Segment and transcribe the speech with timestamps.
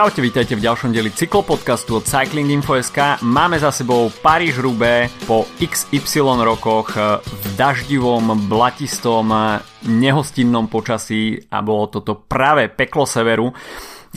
[0.00, 3.20] Čaute, vítajte v ďalšom dieli cyklopodcastu od Cycling Info.sk.
[3.20, 9.28] Máme za sebou paríž rubé po XY rokoch v daždivom, blatistom,
[9.84, 13.52] nehostinnom počasí a bolo toto práve peklo severu.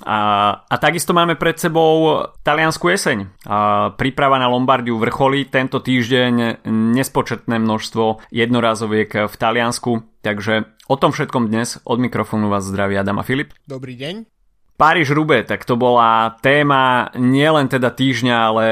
[0.07, 0.20] A,
[0.63, 3.43] a takisto máme pred sebou taliansku jeseň.
[3.43, 6.63] A príprava na Lombardiu vrcholí tento týždeň
[6.95, 10.00] nespočetné množstvo jednorázoviek v Taliansku.
[10.23, 13.52] Takže o tom všetkom dnes od mikrofónu vás zdraví Adam a Filip.
[13.67, 14.33] Dobrý deň.
[14.73, 18.66] Paríž Rube, tak to bola téma nielen teda týždňa, ale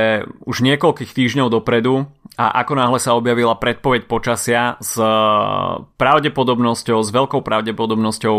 [0.44, 2.10] už niekoľkých týždňov dopredu.
[2.42, 4.98] A ako náhle sa objavila predpoveď počasia s
[6.00, 8.38] pravdepodobnosťou, s veľkou pravdepodobnosťou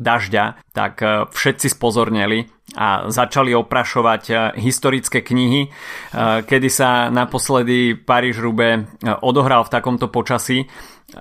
[0.00, 4.34] dažďa, tak e, všetci spozorneli a začali oprašovať e,
[4.64, 5.70] historické knihy, e,
[6.48, 8.88] kedy sa naposledy Paríž Rube
[9.20, 10.64] odohral v takomto počasí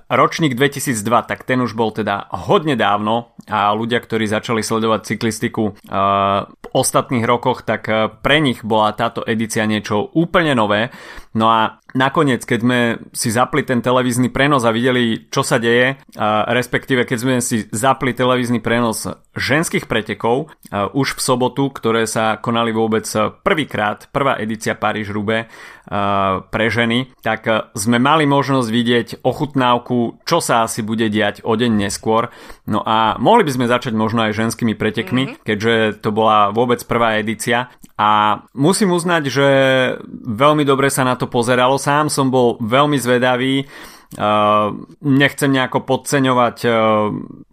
[0.09, 5.73] ročník 2002, tak ten už bol teda hodne dávno a ľudia, ktorí začali sledovať cyklistiku
[5.73, 10.93] uh, v ostatných rokoch, tak uh, pre nich bola táto edícia niečo úplne nové.
[11.37, 12.79] No a nakoniec, keď sme
[13.13, 16.01] si zapli ten televízny prenos a videli, čo sa deje,
[16.49, 19.05] respektíve keď sme si zapli televízny prenos
[19.37, 23.05] ženských pretekov, už v sobotu, ktoré sa konali vôbec
[23.45, 30.65] prvýkrát, prvá edícia Paríž-Roubaix uh, pre ženy, tak sme mali možnosť vidieť ochutnávku čo sa
[30.65, 32.29] asi bude diať o deň neskôr.
[32.69, 35.41] No a mohli by sme začať možno aj ženskými pretekmi, mm-hmm.
[35.45, 35.73] keďže
[36.05, 37.73] to bola vôbec prvá edícia.
[37.99, 39.47] A musím uznať, že
[40.09, 41.77] veľmi dobre sa na to pozeralo.
[41.77, 43.69] Sám som bol veľmi zvedavý.
[44.09, 44.73] Uh,
[45.05, 46.73] nechcem nejako podceňovať uh,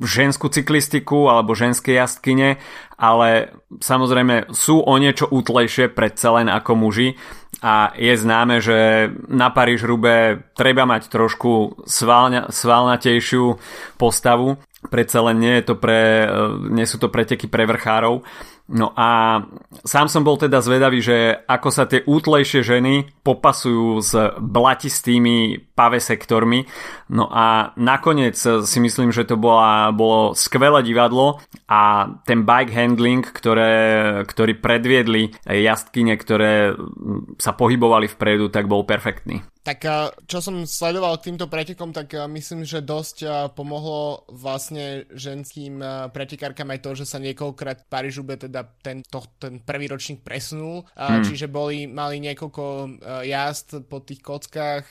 [0.00, 2.56] ženskú cyklistiku alebo ženské jazdkyne,
[2.96, 7.12] ale samozrejme sú o niečo útlejšie predsa len ako muži
[7.60, 13.60] a je známe, že na Paríž Rube treba mať trošku svalňa, svalnatejšiu
[14.00, 14.56] postavu,
[14.88, 18.24] predsa len nie, je to pre, uh, nie sú to preteky pre vrchárov
[18.66, 19.38] No a
[19.86, 24.12] sám som bol teda zvedavý, že ako sa tie útlejšie ženy popasujú s
[24.42, 26.64] blatistými pave sektormi.
[27.12, 31.38] No a nakoniec si myslím, že to bola, bolo skvelé divadlo
[31.68, 33.74] a ten bike handling, ktoré,
[34.24, 36.72] ktorý predviedli jazdkyne, ktoré
[37.36, 39.44] sa pohybovali vpredu, tak bol perfektný.
[39.66, 39.82] Tak
[40.30, 45.82] čo som sledoval k týmto pretekom, tak myslím, že dosť pomohlo vlastne ženským
[46.14, 51.26] pretekárkam aj to, že sa niekoľkrát Parížu teda ten, to, ten prvý ročník presunul, hmm.
[51.26, 52.62] čiže boli, mali niekoľko
[53.26, 54.86] jazd po tých kockách,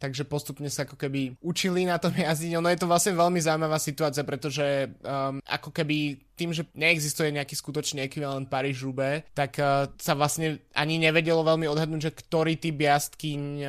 [0.00, 2.56] takže postupne sa ako keby učili na tom jazdiť.
[2.56, 7.56] Ono je to vlastne veľmi zaujímavá situácia, pretože um, ako keby tým, že neexistuje nejaký
[7.56, 12.76] skutočný ekvivalent paríž roubaix tak uh, sa vlastne ani nevedelo veľmi odhadnúť, že ktorý typ
[12.76, 13.66] jazdkyň um,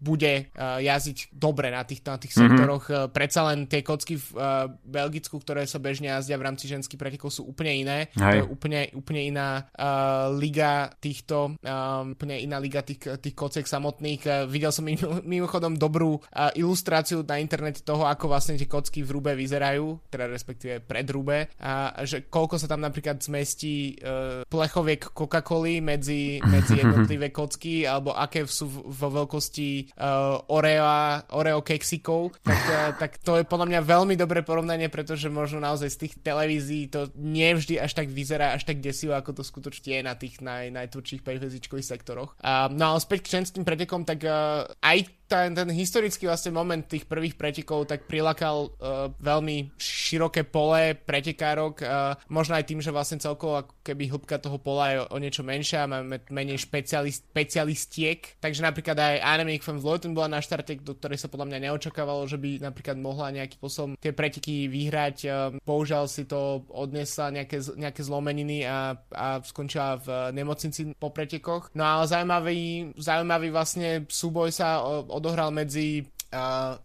[0.00, 2.48] bude uh, jazdiť dobre na tých, na tých mm-hmm.
[2.48, 2.84] sektoroch.
[2.88, 6.98] Uh, predsa len tie kocky v uh, Belgicku, ktoré sa bežne jazdia v rámci ženských
[6.98, 7.98] pretekov sú úplne iné.
[8.16, 8.20] Hej.
[8.20, 13.68] To je úplne, úplne iná uh, liga týchto, um, úplne iná liga tých, tých kociek
[13.68, 14.22] samotných.
[14.24, 14.88] Uh, videl som
[15.24, 20.28] mimochodom dobrú uh, ilustráciu na internete toho, ako vlastne tie kocky v Rube vyzerajú, teda
[20.28, 21.52] respektíve pred Rube.
[21.60, 28.14] Uh, že koľko sa tam napríklad zmestí uh, plechoviek Coca-Coly medzi, medzi jednotlivé kocky, alebo
[28.14, 30.86] aké sú vo veľkosti uh, Oreo,
[31.34, 35.88] Oreo keksikov, tak, uh, tak to je podľa mňa veľmi dobré porovnanie, pretože možno naozaj
[35.90, 40.02] z tých televízií to nevždy až tak vyzerá, až tak desivo, ako to skutočne je
[40.02, 42.36] na tých naj, najtvrdších 5 sektoroch.
[42.38, 46.84] Uh, no ale späť k členským pretekom, tak uh, aj ten, ten historický vlastne moment
[46.84, 52.92] tých prvých pretekov tak prilakal uh, veľmi široké pole pretekárok, uh, možno aj tým, že
[52.92, 57.24] vlastne celkovo ako keby hĺbka toho pola je o, o niečo menšia, máme menej špecialist,
[57.32, 61.58] špecialistiek, takže napríklad aj Annemiek van Vleuten bola na štarte, do ktorej sa podľa mňa
[61.70, 67.32] neočakávalo, že by napríklad mohla nejaký posom tie preteky vyhrať, uh, bohužiaľ si to odnesla
[67.32, 71.72] nejaké, nejaké zlomeniny a, a skončila v nemocnici po pretekoch.
[71.72, 76.02] No ale zaujímavý, zaujímavý vlastne súboj sa od odohral medzi
[76.32, 76.80] uh,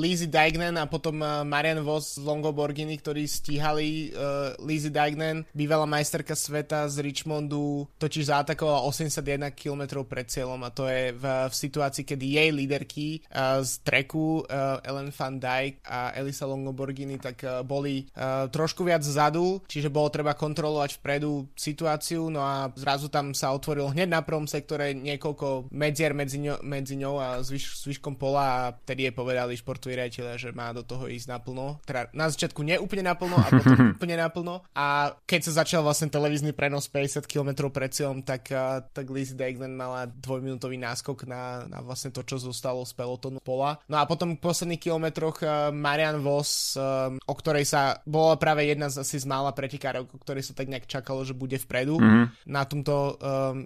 [0.00, 5.44] Lizzie Dignan a potom uh, Marian Voss z Longo Borgini, ktorí stíhali uh, Lizzie Dignan,
[5.52, 11.24] bývalá majsterka sveta z Richmondu, totiž zaatakovala 81 km pred cieľom a to je v,
[11.24, 16.72] v situácii, kedy jej líderky uh, z treku uh, Ellen van Dijk a Elisa Longo
[16.72, 22.40] Borgini tak uh, boli uh, trošku viac vzadu, čiže bolo treba kontrolovať vpredu situáciu, no
[22.40, 27.14] a zrazu tam sa otvoril hneď na prvom sektore niekoľko medzier medzi, ňo, medzi ňou
[27.20, 31.26] a zvyš, zvyškom pola a a je povedali športoví rejiteľe, že má do toho ísť
[31.26, 31.82] naplno.
[31.82, 34.62] Teda na začiatku nie úplne naplno a potom úplne naplno.
[34.76, 38.52] A keď sa začal vlastne televízny prenos 50 km pred cieľom, tak,
[38.92, 43.80] tak Lizzie Degnan mala dvojminútový náskok na, na vlastne to, čo zostalo z pelotonu pola.
[43.88, 49.00] No a potom v posledných kilometroch Marian Vos, o ktorej sa bola práve jedna z
[49.00, 52.46] asi z mála pretekárov, o ktorej sa tak nejak čakalo, že bude vpredu mm-hmm.
[52.46, 53.16] na, tomto,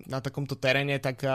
[0.06, 1.26] na takomto teréne, tak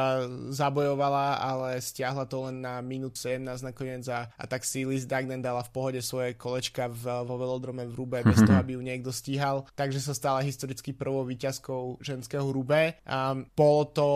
[0.49, 5.41] zabojovala, ale stiahla to len na minút 17 nakoniec a, a tak si Liz Dagnen
[5.41, 8.45] dala v pohode svoje kolečka v, vo velodrome v Rube bez mhm.
[8.47, 9.67] toho, aby ju niekto stíhal.
[9.73, 12.97] Takže sa stala historicky prvou výťazkou ženského Rube.
[13.05, 14.07] A bolo to,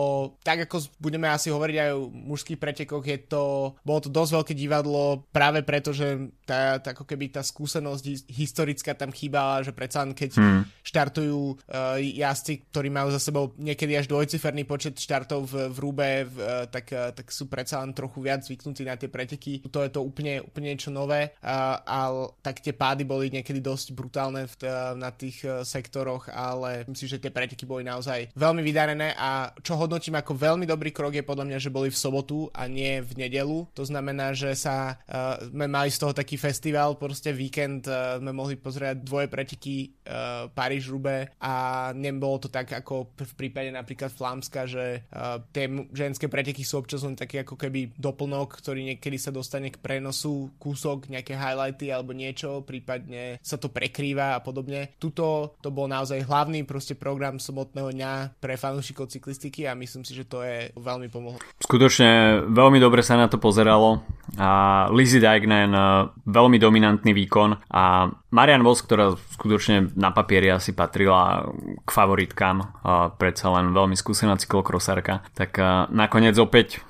[0.42, 4.54] tak ako budeme asi hovoriť aj o mužských pretekoch, je to, bolo to dosť veľké
[4.54, 10.04] divadlo práve preto, že tá, tá ako keby tá skúsenosť historická tam chýbala, že predsa
[10.04, 10.62] len keď hmm.
[10.84, 16.10] štartujú uh, jazdci, ktorí majú za sebou niekedy až dvojciferný počet štartov v, v Rube,
[16.28, 19.33] v, uh, tak, uh, tak sú predsa len trochu viac zvyknutí na tie preteky.
[19.70, 21.98] To je to úplne, úplne niečo nové a, a
[22.42, 24.54] tak tie pády boli niekedy dosť brutálne v,
[24.98, 29.76] na tých uh, sektoroch, ale myslím že tie preteky boli naozaj veľmi vydarené a čo
[29.76, 33.26] hodnotím ako veľmi dobrý krok je podľa mňa, že boli v sobotu a nie v
[33.26, 33.68] nedelu.
[33.76, 38.32] To znamená, že sa uh, sme mali z toho taký festival, proste víkend uh, sme
[38.32, 41.54] mohli pozrieť dvoje preteky uh, Paríž-Rube a
[41.96, 47.02] nebolo to tak ako v prípade napríklad Flámska, že uh, tie ženské preteky sú občas
[47.04, 52.12] len taký ako keby doplnok, ktorý niekedy sa dostane k prenosu, kúsok, nejaké highlighty alebo
[52.12, 54.96] niečo, prípadne sa to prekrýva a podobne.
[55.00, 60.12] Tuto to bol naozaj hlavný proste program sobotného dňa pre fanúšikov cyklistiky a myslím si,
[60.16, 61.40] že to je veľmi pomohlo.
[61.60, 64.04] Skutočne veľmi dobre sa na to pozeralo
[64.40, 65.84] a Lizzie Dijknen eh,
[66.26, 71.46] veľmi dominantný výkon a Marian Vos, ktorá skutočne na papieri asi patrila
[71.86, 72.82] k favoritkám,
[73.14, 75.54] predsa len veľmi skúsená cyklokrosárka, tak
[75.94, 76.82] nakoniec opäť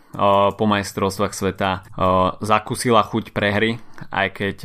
[0.55, 1.85] po majstrovstvách sveta
[2.39, 3.83] zakúsila chuť prehry,
[4.15, 4.57] aj keď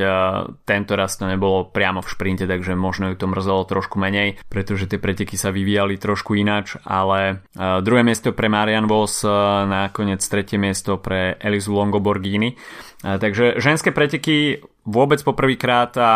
[0.62, 4.86] tento raz to nebolo priamo v šprinte, takže možno ju to mrzelo trošku menej, pretože
[4.86, 9.26] tie preteky sa vyvíjali trošku ináč, ale druhé miesto pre Marian Vos,
[9.66, 12.54] nakoniec tretie miesto pre Elisu Longoborghini.
[13.00, 16.12] Takže ženské preteky vôbec poprvýkrát a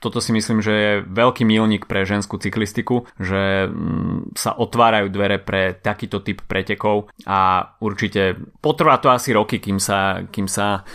[0.00, 5.36] toto si myslím, že je veľký milník pre ženskú cyklistiku, že mm, sa otvárajú dvere
[5.36, 10.88] pre takýto typ pretekov a určite potrvá to asi roky, kým sa, kým sa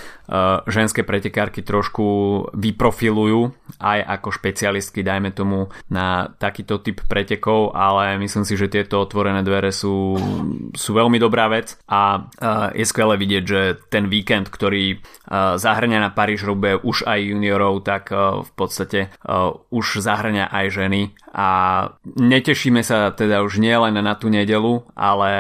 [0.65, 2.05] ženské pretekárky trošku
[2.53, 9.01] vyprofilujú aj ako špecialistky, dajme tomu, na takýto typ pretekov, ale myslím si, že tieto
[9.01, 10.17] otvorené dvere sú,
[10.73, 15.99] sú veľmi dobrá vec a uh, je skvelé vidieť, že ten víkend, ktorý uh, zahrňa
[16.01, 19.13] na Paríž-Roubaix už aj juniorov, tak v podstate
[19.69, 21.01] už zahrňa aj ženy
[21.35, 21.47] a
[22.15, 25.31] netešíme sa teda už nielen na tú nedelu, ale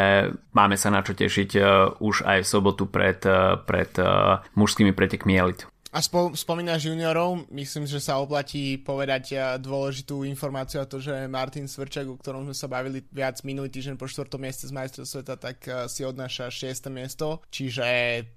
[0.51, 4.91] máme sa na čo tešiť uh, už aj v sobotu pred, uh, pred uh, mužskými
[4.91, 5.63] pretekmi elit.
[5.95, 11.71] A spo, spomínaš juniorov, myslím, že sa oplatí povedať dôležitú informáciu a to, že Martin
[11.71, 15.39] Svrčak, o ktorom sme sa bavili viac minulý týždeň po štvrtom mieste z majstrov sveta,
[15.39, 16.91] tak si odnáša 6.
[16.91, 17.87] miesto, čiže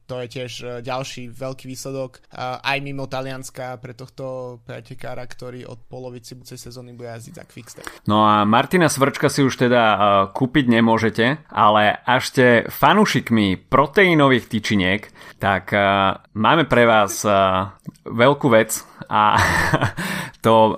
[0.06, 0.52] to je tiež
[0.86, 7.10] ďalší veľký výsledok aj mimo Talianska pre tohto pretekára, ktorý od polovici budúcej sezóny bude
[7.10, 7.84] jazdiť za Quickstep.
[8.06, 9.82] No a Martina Svrčka si už teda
[10.30, 15.10] kúpiť nemôžete, ale až ste fanúšikmi proteínových tyčiniek,
[15.42, 15.74] tak
[16.38, 17.72] máme pre vás uh,
[18.04, 19.40] veľkú vec a
[20.44, 20.74] to uh,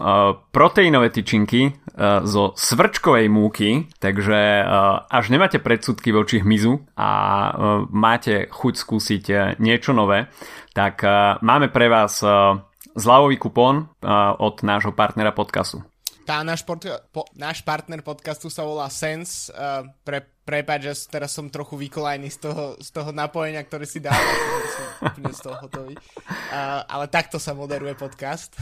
[0.54, 7.52] proteínové tyčinky uh, zo svrčkovej múky, takže uh, až nemáte predsudky voči hmyzu a uh,
[7.90, 10.30] máte chuť skúsiť uh, niečo nové,
[10.72, 12.62] tak uh, máme pre vás uh,
[12.94, 15.89] zľavový kupón uh, od nášho partnera podcastu.
[16.30, 19.50] Tá náš, port- po- náš partner podcastu sa volá Sense.
[19.50, 24.02] Uh, pre Prepač, že teraz som trochu vykolajný z toho, z toho napojenia, ktoré si
[24.02, 24.18] dal,
[24.74, 25.94] som úplne z toho hotový.
[25.94, 28.58] Uh, ale takto sa moderuje podcast.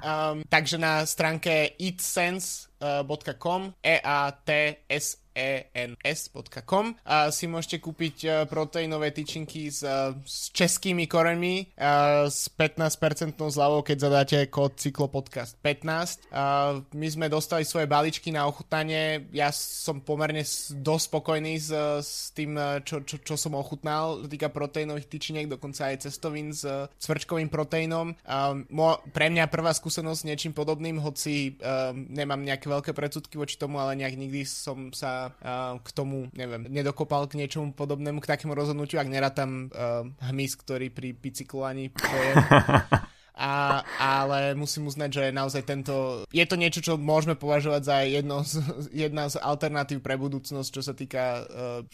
[0.00, 9.86] um, takže na stránke eatsense.com e-a-t-s ens.com a si môžete kúpiť e, proteínové tyčinky s,
[9.86, 11.64] e, s českými koreňmi e,
[12.26, 16.34] s 15% zľavou, keď zadáte kód cyklopodcast 15.
[16.94, 20.42] My sme dostali svoje balíčky na ochutnanie, ja som pomerne
[20.82, 21.70] dosť spokojný s,
[22.02, 26.66] s tým, čo, čo, čo som ochutnal, týka proteínových tyčiniek, dokonca aj cestovín s
[26.98, 28.16] cvrčkovým proteínom.
[29.12, 31.56] Pre mňa prvá skúsenosť s niečím podobným, hoci
[31.94, 35.27] nemám nejaké veľké predsudky voči tomu, ale nejak nikdy som sa
[35.78, 40.92] k tomu, neviem, nedokopal k niečomu podobnému, k takému rozhodnutiu, ak nerátam uh, hmyz, ktorý
[40.92, 42.36] pri bicyklovaní pojem.
[43.38, 48.42] A ale musím uznať, že naozaj tento, je to niečo, čo môžeme považovať za jedno
[48.42, 51.44] z, jedna z alternatív pre budúcnosť, čo sa týka uh,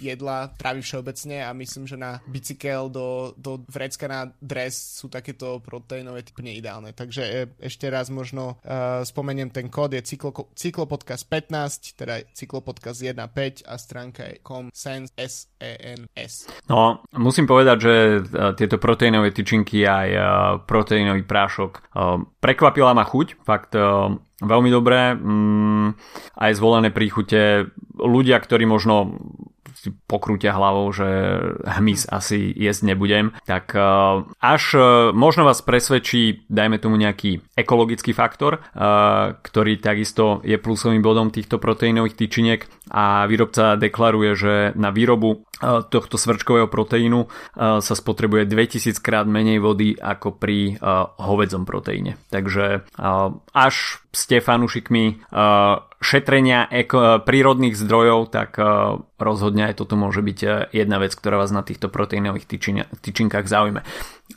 [0.01, 5.61] jedla, travy všeobecne a myslím, že na bicykel do, do vrecka na dres sú takéto
[5.61, 6.97] proteínové typne ideálne.
[6.97, 13.05] Takže e, ešte raz možno uh, spomeniem ten kód, je cyklo, cyklopodcast 15, teda cyklopodcast
[13.05, 16.49] 1.5 a stránka je comsense S-E-N-S.
[16.71, 17.95] No, musím povedať, že
[18.57, 20.09] tieto proteínové tyčinky aj
[20.65, 21.91] proteínový prášok.
[22.39, 23.75] Prekvapila ma chuť, fakt
[24.39, 25.87] veľmi dobré, mm,
[26.39, 29.19] aj zvolené príchute ľudia, ktorí možno
[30.07, 31.09] pokrútia hlavou, že
[31.65, 33.75] hmyz asi jesť nebudem, tak
[34.41, 34.63] až
[35.13, 38.65] možno vás presvedčí, dajme tomu nejaký ekologický faktor,
[39.41, 42.61] ktorý takisto je plusovým bodom týchto proteínových tyčiniek
[42.93, 47.27] a výrobca deklaruje, že na výrobu tohto svrčkového proteínu
[47.57, 50.77] sa spotrebuje 2000 krát menej vody ako pri
[51.19, 52.21] hovedzom proteíne.
[52.29, 52.85] Takže
[53.55, 53.75] až
[54.15, 55.25] ste fanúšikmi
[56.05, 58.61] šetrenia eko, prírodných zdrojov, tak
[59.17, 63.81] rozhodne aj toto môže byť jedna vec, ktorá vás na týchto proteínových tyčin, tyčinkách zaujme.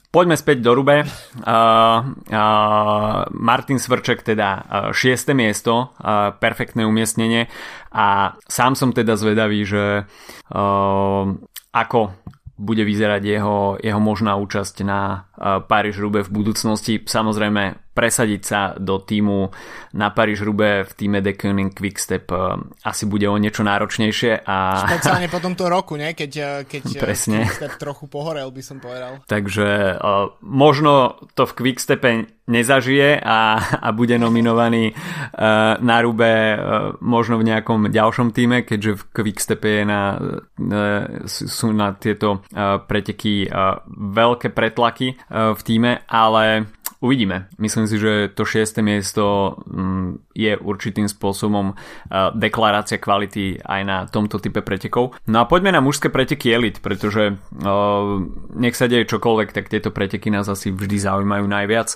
[0.08, 1.04] Poďme späť do Rube.
[1.04, 1.12] Uh,
[1.44, 4.50] uh, Martin Svrček teda
[4.90, 5.36] uh, 6.
[5.36, 7.52] miesto, uh, perfektné umiestnenie
[7.92, 11.24] a sám som teda zvedavý, že uh,
[11.76, 12.00] ako
[12.58, 17.00] bude vyzerať jeho, jeho možná účasť na uh, Paríž-Rube v budúcnosti.
[17.00, 19.50] Samozrejme presadiť sa do týmu
[19.98, 24.46] na Paríž Rube v týme The Koenig Quickstep eh, asi bude o niečo náročnejšie.
[24.46, 24.86] A...
[24.86, 26.14] Špeciálne po tomto roku, ne?
[26.14, 27.50] keď, eh, keď eh, Presne.
[27.50, 29.26] Quickstep trochu pohorel, by som povedal.
[29.26, 29.98] Takže
[30.46, 32.10] možno to v Quickstepe
[32.48, 34.96] nezažije a, a bude nominovaný
[35.82, 36.56] na Rube
[37.04, 40.02] možno v nejakom ďalšom týme, keďže v Quickstepe je na,
[41.28, 42.44] sú na tieto
[42.88, 43.52] preteky
[43.92, 46.68] veľké pretlaky v týme, ale
[46.98, 47.46] Uvidíme.
[47.62, 53.98] Myslím si, že to šieste miesto mm, je určitým spôsobom uh, deklarácia kvality aj na
[54.10, 55.14] tomto type pretekov.
[55.30, 58.18] No a poďme na mužské preteky elit, pretože uh,
[58.58, 61.90] nech sa deje čokoľvek, tak tieto preteky nás asi vždy zaujímajú najviac.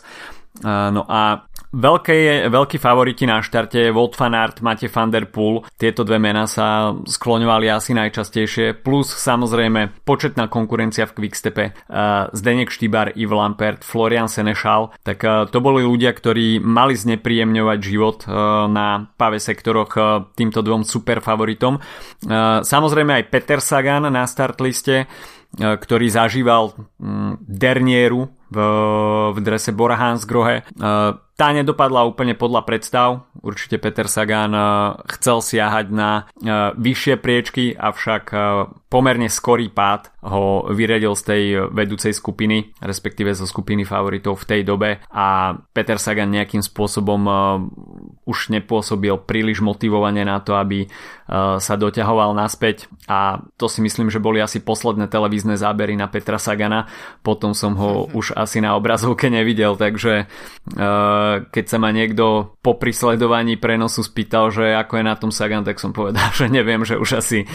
[0.62, 5.64] No a veľké, veľký favoriti na štarte Wout van Aert, Mate van der Poel.
[5.80, 8.84] Tieto dve mená sa skloňovali asi najčastejšie.
[8.84, 11.76] Plus samozrejme početná konkurencia v Quickstepe.
[12.36, 14.92] Zdenek Štýbar, Yves Lampert, Florian Senešal.
[15.02, 18.28] Tak to boli ľudia, ktorí mali znepríjemňovať život
[18.72, 19.96] na pave sektoroch
[20.36, 21.80] týmto dvom super favoritom.
[22.62, 25.08] Samozrejme aj Peter Sagan na start liste
[25.52, 26.72] ktorý zažíval
[27.44, 28.58] dernieru v,
[29.32, 30.68] v drese Bora Hansgrohe.
[31.42, 33.26] Tá nedopadla úplne podľa predstav.
[33.42, 34.64] Určite Peter Sagan eh,
[35.18, 38.30] chcel siahať na eh, vyššie priečky, avšak
[38.92, 44.62] pomerne skorý pád ho vyredil z tej vedúcej skupiny, respektíve zo skupiny favoritov v tej
[44.68, 45.00] dobe.
[45.16, 47.34] A Peter Sagan nejakým spôsobom e,
[48.28, 50.88] už nepôsobil príliš motivovane na to, aby e,
[51.56, 52.92] sa doťahoval naspäť.
[53.08, 56.92] A to si myslím, že boli asi posledné televízne zábery na Petra Sagana,
[57.24, 58.20] potom som ho mhm.
[58.20, 60.86] už asi na obrazovke nevidel, takže e,
[61.48, 65.80] keď sa ma niekto po prisledovaní prenosu spýtal, že ako je na tom Sagan, tak
[65.80, 67.48] som povedal, že neviem, že už asi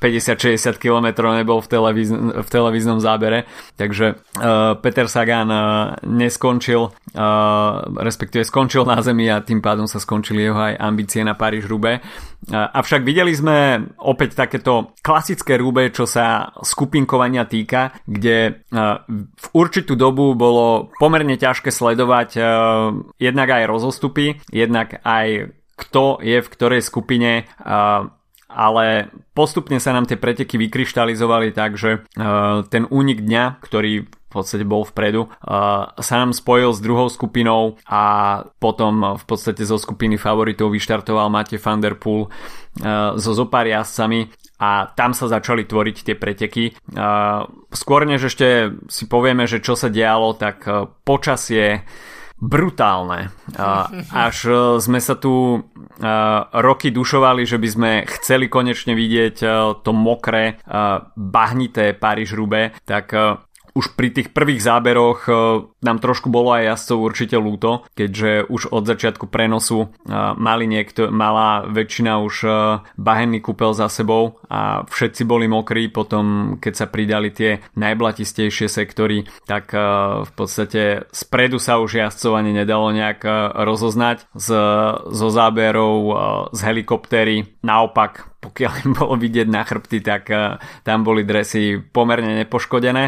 [0.00, 3.44] 56 150 km nebol v, televíz- v televíznom zábere.
[3.76, 5.62] Takže uh, Peter Sagan uh,
[6.06, 11.34] neskončil, uh, respektíve skončil na zemi a tým pádom sa skončili jeho aj ambície na
[11.34, 12.00] Paríž-Rube.
[12.52, 18.68] Avšak videli sme opäť takéto klasické rúbe, čo sa skupinkovania týka, kde
[19.16, 22.36] v určitú dobu bolo pomerne ťažké sledovať
[23.16, 27.48] jednak aj rozostupy, jednak aj kto je v ktorej skupine
[28.48, 32.04] ale postupne sa nám tie preteky vykryštalizovali tak, že
[32.68, 35.30] ten únik dňa, ktorý v podstate bol vpredu,
[35.94, 41.62] sa nám spojil s druhou skupinou a potom v podstate zo skupiny favoritov vyštartoval Matej
[41.62, 42.26] van der Poel
[43.14, 44.26] so zopár jazdcami
[44.58, 46.74] a tam sa začali tvoriť tie preteky.
[47.70, 50.66] Skôr než ešte si povieme, že čo sa dialo, tak
[51.06, 51.86] počasie
[52.44, 53.32] brutálne.
[54.12, 55.58] Až e, sme sa tu e,
[56.60, 59.46] roky dušovali, že by sme chceli konečne vidieť e,
[59.80, 60.60] to mokré,
[61.16, 63.16] bahnité Paríž-Rube, tak
[63.74, 65.26] už pri tých prvých záberoch
[65.82, 69.90] nám trošku bolo aj jazdcov určite lúto, keďže už od začiatku prenosu
[70.38, 72.34] mali niekto, malá väčšina už
[72.94, 79.26] bahenný kúpel za sebou a všetci boli mokrí, potom keď sa pridali tie najblatistejšie sektory,
[79.44, 79.74] tak
[80.24, 83.26] v podstate spredu sa už jazdcov ani nedalo nejak
[83.58, 84.48] rozoznať z,
[85.02, 85.98] zo záberov
[86.54, 87.36] z helikoptery.
[87.64, 90.28] Naopak pokiaľ bolo vidieť na chrbty, tak
[90.84, 93.04] tam boli dresy pomerne nepoškodené,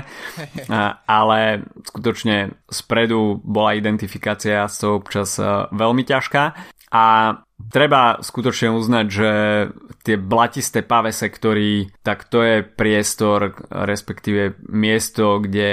[1.20, 1.38] ale
[1.84, 5.36] skutočne spredu bola identifikácia z toho občas
[5.72, 6.42] veľmi ťažká.
[6.96, 7.04] A
[7.68, 9.30] treba skutočne uznať, že
[10.06, 15.72] tie blatisté pavé sektory, tak to je priestor, respektíve miesto, kde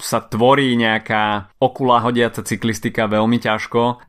[0.00, 4.00] sa tvorí nejaká okula hodiaca cyklistika veľmi ťažko.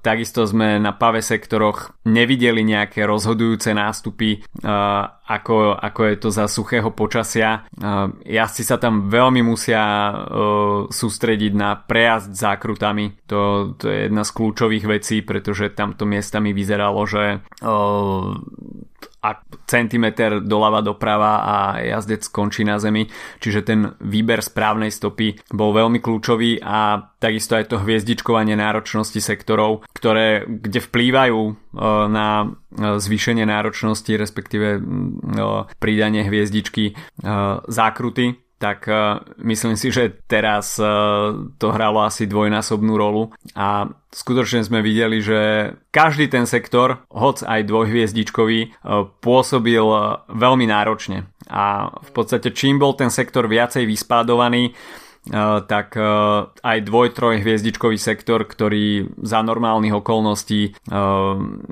[0.00, 4.40] Takisto sme na pave sektoroch nevideli nejaké rozhodujúce nástupy,
[5.26, 7.68] ako, ako je to za suchého počasia.
[8.24, 9.84] Jazdci sa tam veľmi musia
[10.88, 13.28] sústrediť na prejazd zákrutami.
[13.28, 17.44] To, to je jedna z kľúčových vecí, pretože tamto miestami vyzeralo, že
[19.26, 23.10] a centimeter doľava doprava a jazdec skončí na zemi.
[23.42, 29.82] Čiže ten výber správnej stopy bol veľmi kľúčový a takisto aj to hviezdičkovanie náročnosti sektorov,
[29.90, 31.52] ktoré, kde vplývajú e,
[32.06, 32.46] na e,
[33.02, 34.80] zvýšenie náročnosti, respektíve e,
[35.82, 36.94] pridanie hviezdičky
[37.66, 44.64] zákruty tak uh, myslím si, že teraz uh, to hralo asi dvojnásobnú rolu a skutočne
[44.64, 49.84] sme videli, že každý ten sektor, hoc aj dvojhviezdičkový, uh, pôsobil
[50.32, 51.28] veľmi náročne.
[51.52, 54.74] A v podstate čím bol ten sektor viacej vyspádovaný,
[55.66, 55.98] tak
[56.62, 60.78] aj dvoj, hviezdičkový sektor, ktorý za normálnych okolností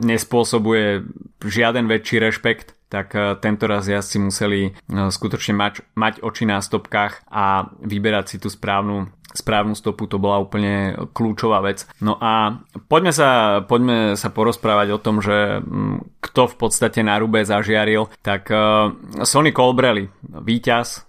[0.03, 1.07] nespôsobuje
[1.39, 6.63] žiaden väčší rešpekt, tak eh, tento raz jazdci museli eh, skutočne mať, mať oči na
[6.63, 11.83] stopkách a vyberať si tú správnu správnu stopu, to bola úplne kľúčová vec.
[11.99, 17.19] No a poďme sa, poďme sa porozprávať o tom, že mm, kto v podstate na
[17.19, 18.95] Rube zažiaril, tak uh,
[19.27, 21.03] Sonny Colbrelli, víťaz,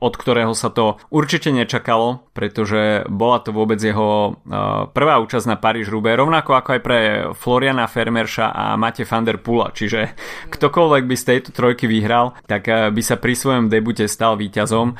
[0.00, 5.58] od ktorého sa to určite nečakalo, pretože bola to vôbec jeho uh, prvá účasť na
[5.58, 6.98] Paríž Rube, rovnako ako aj pre
[7.34, 10.14] Floriana Fermerša a Mate van der Pula, čiže
[10.54, 14.94] ktokoľvek by z tejto trojky vyhral, tak by sa pri svojom debute stal víťazom.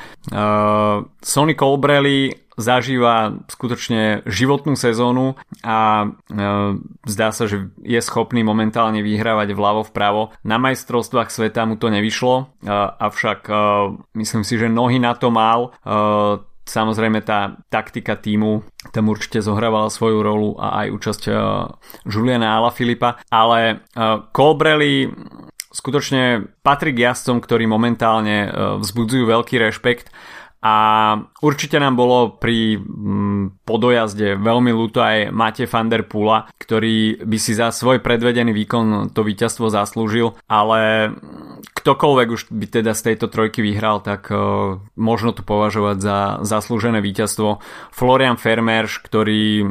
[1.23, 6.07] Sonny Colbrelli zažíva skutočne životnú sezónu a e,
[7.09, 10.31] zdá sa, že je schopný momentálne vyhrávať vľavo vpravo.
[10.45, 12.69] Na majstrovstvách sveta mu to nevyšlo, e,
[13.01, 13.53] avšak e,
[14.21, 15.73] myslím si, že nohy na to mal.
[15.81, 18.63] E, samozrejme tá taktika týmu
[18.95, 21.37] tam určite zohrávala svoju rolu a aj účasť uh,
[22.07, 25.11] Juliana Filipa, ale uh, Colbrelli
[25.71, 28.51] skutočne patrí k jazdcom, ktorí momentálne uh,
[28.81, 30.09] vzbudzujú veľký rešpekt
[30.61, 30.75] a
[31.41, 37.37] určite nám bolo pri mm, podojazde veľmi ľúto aj Mate van der Pula, ktorý by
[37.41, 41.11] si za svoj predvedený výkon to víťazstvo zaslúžil, ale
[41.81, 47.01] ktokoľvek už by teda z tejto trojky vyhral, tak uh, možno to považovať za zaslúžené
[47.01, 47.57] víťazstvo.
[47.89, 49.65] Florian Fermerš, ktorý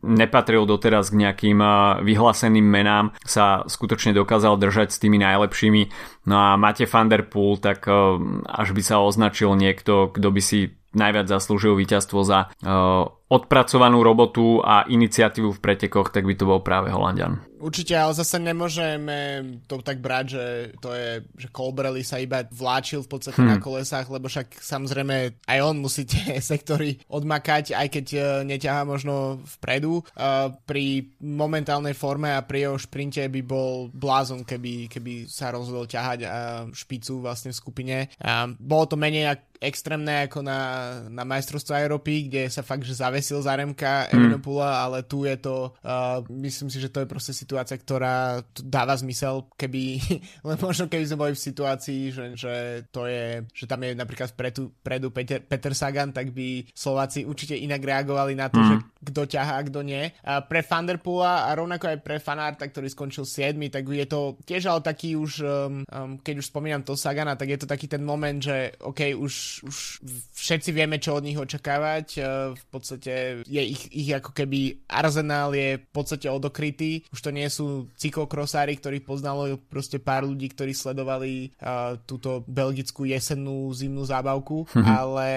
[0.00, 1.58] nepatril doteraz k nejakým
[2.04, 5.82] vyhláseným menám, sa skutočne dokázal držať s tými najlepšími.
[6.28, 7.28] No a Mate van der
[7.60, 8.16] tak uh,
[8.48, 14.58] až by sa označil niekto, kto by si najviac zaslúžil víťazstvo za uh, odpracovanú robotu
[14.58, 17.38] a iniciatívu v pretekoch, tak by to bol práve Holandian.
[17.60, 20.44] Určite, ale zase nemôžeme to tak brať, že
[20.80, 23.50] to je, že Colbrelli sa iba vláčil v podstate hmm.
[23.52, 28.88] na kolesách, lebo však samozrejme aj on musí tie sektory odmakať, aj keď uh, neťahá
[28.88, 30.00] možno vpredu.
[30.16, 35.84] Uh, pri momentálnej forme a pri jeho šprinte by bol blázon, keby, keby sa rozhodol
[35.84, 36.32] ťahať uh,
[36.72, 37.96] špicu vlastne v skupine.
[38.56, 40.60] Bolo to menej extrémne ako na,
[41.12, 44.16] na majstrovstvo Európy, kde sa fakt, že zavesil za Remka mm.
[44.16, 48.96] Evinopula, ale tu je to, uh, myslím si, že to je proste situácia, ktorá dáva
[48.96, 50.00] zmysel, keby,
[50.48, 52.52] len možno keby sme boli v situácii, že, že
[52.90, 57.54] to je, že tam je napríklad predu, predu Peter, Peter Sagan, tak by Slováci určite
[57.54, 58.66] inak reagovali na to, mm.
[58.66, 60.12] že kto ťahá a kto nie.
[60.22, 64.68] A pre Vanderpoola a rovnako aj pre Fanarta, ktorý skončil 7, tak je to tiež
[64.68, 68.04] ale taký už, um, um, keď už spomínam to Sagana, tak je to taký ten
[68.04, 69.76] moment, že OK, už už,
[70.34, 72.06] všetci vieme, čo od nich očakávať.
[72.16, 72.20] E,
[72.54, 77.04] v podstate je ich, ich ako keby arzenál je v podstate odokrytý.
[77.10, 83.06] Už to nie sú cyklokrosári, ktorých poznalo proste pár ľudí, ktorí sledovali uh, túto belgickú
[83.06, 84.84] jesennú zimnú zábavku, mm-hmm.
[84.86, 85.28] ale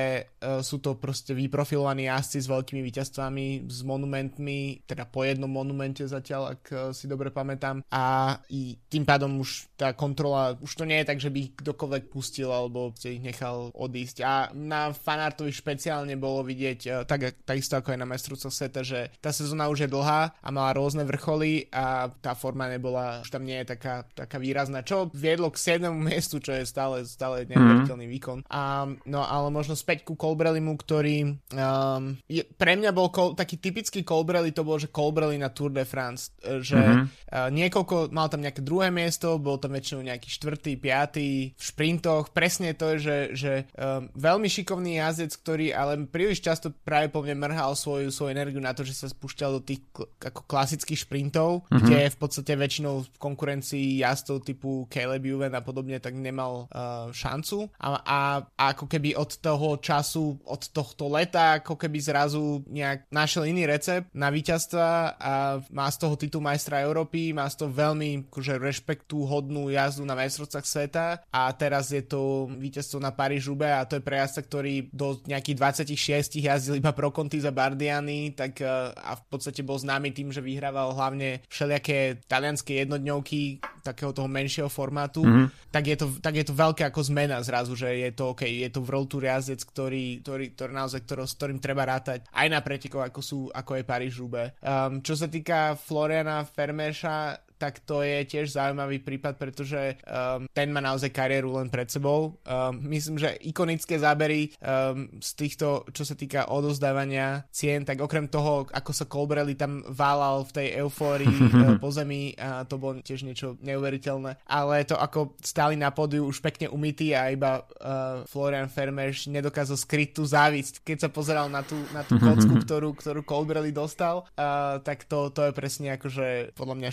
[0.41, 6.05] uh, sú to proste vyprofilovaní jazdci s veľkými víťazstvami, s monumentmi, teda po jednom monumente
[6.07, 7.83] zatiaľ, ak uh, si dobre pamätám.
[7.91, 12.03] A i tým pádom už tá kontrola, už to nie je tak, že by kdokoľvek
[12.09, 14.17] pustil alebo ich nechal odísť ísť.
[14.21, 18.99] A na fanartovi špeciálne bolo vidieť, e, tak, takisto ako aj na majstrovstve sveta, že
[19.23, 23.47] tá sezóna už je dlhá a mala rôzne vrcholy a tá forma nebola, už tam
[23.47, 25.89] nie je taká, taká výrazná, čo viedlo k 7.
[26.13, 28.13] miestu, čo je stále, stále neuveriteľný mm.
[28.19, 28.37] výkon.
[28.51, 33.59] A, no ale možno späť ku Colbrelimu, ktorý um, je, pre mňa bol Col- taký
[33.59, 37.51] typický Colbrelli, to bol, že Colbrelli na Tour de France, e, že mm-hmm.
[37.51, 42.71] niekoľko, mal tam nejaké druhé miesto, bol tam väčšinou nejaký štvrtý, piatý v šprintoch, presne
[42.71, 47.35] to je, že, že um, veľmi šikovný jazdec, ktorý ale príliš často práve po mne
[47.43, 49.83] mrhal svoju, svoju energiu na to, že sa spúšťal do tých
[50.23, 51.83] ako klasických šprintov, mm-hmm.
[51.83, 57.11] kde v podstate väčšinou v konkurencii jazdcov typu Caleb Juven a podobne, tak nemal uh,
[57.11, 58.19] šancu a, a,
[58.55, 63.65] a ako keby od toho času, od tohto leta, ako keby zrazu nejak našiel iný
[63.65, 68.61] recept na víťazstva a má z toho titul majstra Európy, má z toho veľmi akože
[68.61, 73.97] rešpektu hodnú jazdu na majstrovstvách sveta a teraz je to víťazstvo na paríž a to
[73.97, 75.57] je pre jazdca, ktorý do nejakých
[75.89, 80.29] 26 jazdil iba pro Conti za Bardiany, tak uh, a v podstate bol známy tým,
[80.29, 85.73] že vyhrával hlavne všelijaké talianské jednodňovky takého toho menšieho formátu, mm-hmm.
[85.73, 88.69] tak, je to, tak je to veľká ako zmena zrazu, že je to OK, je
[88.69, 92.61] to World Tour jazdec, ktorý, ktorý, ktorý naozaj, ktorý, s ktorým treba rátať aj na
[92.61, 94.13] pretekov, ako sú, ako je paríž
[94.59, 100.69] um, Čo sa týka Floriana Fermeša, tak to je tiež zaujímavý prípad, pretože um, ten
[100.69, 102.37] má naozaj kariéru len pred sebou.
[102.43, 108.27] Um, myslím, že ikonické zábery um, z týchto, čo sa týka odozdávania cien, tak okrem
[108.27, 112.99] toho, ako sa Colbrelli tam válal v tej eufórii uh, po zemi, a to bolo
[112.99, 114.45] tiež niečo neuveriteľné.
[114.49, 119.77] Ale to ako stáli na pódiu už pekne umytý a iba uh, Florian Fermeš nedokázal
[119.79, 120.83] skryť tú závisť.
[120.83, 125.29] Keď sa pozeral na tú, na tú kocku, ktorú, ktorú Colbrelli dostal, uh, tak to,
[125.29, 126.89] to je presne akože podľa mňa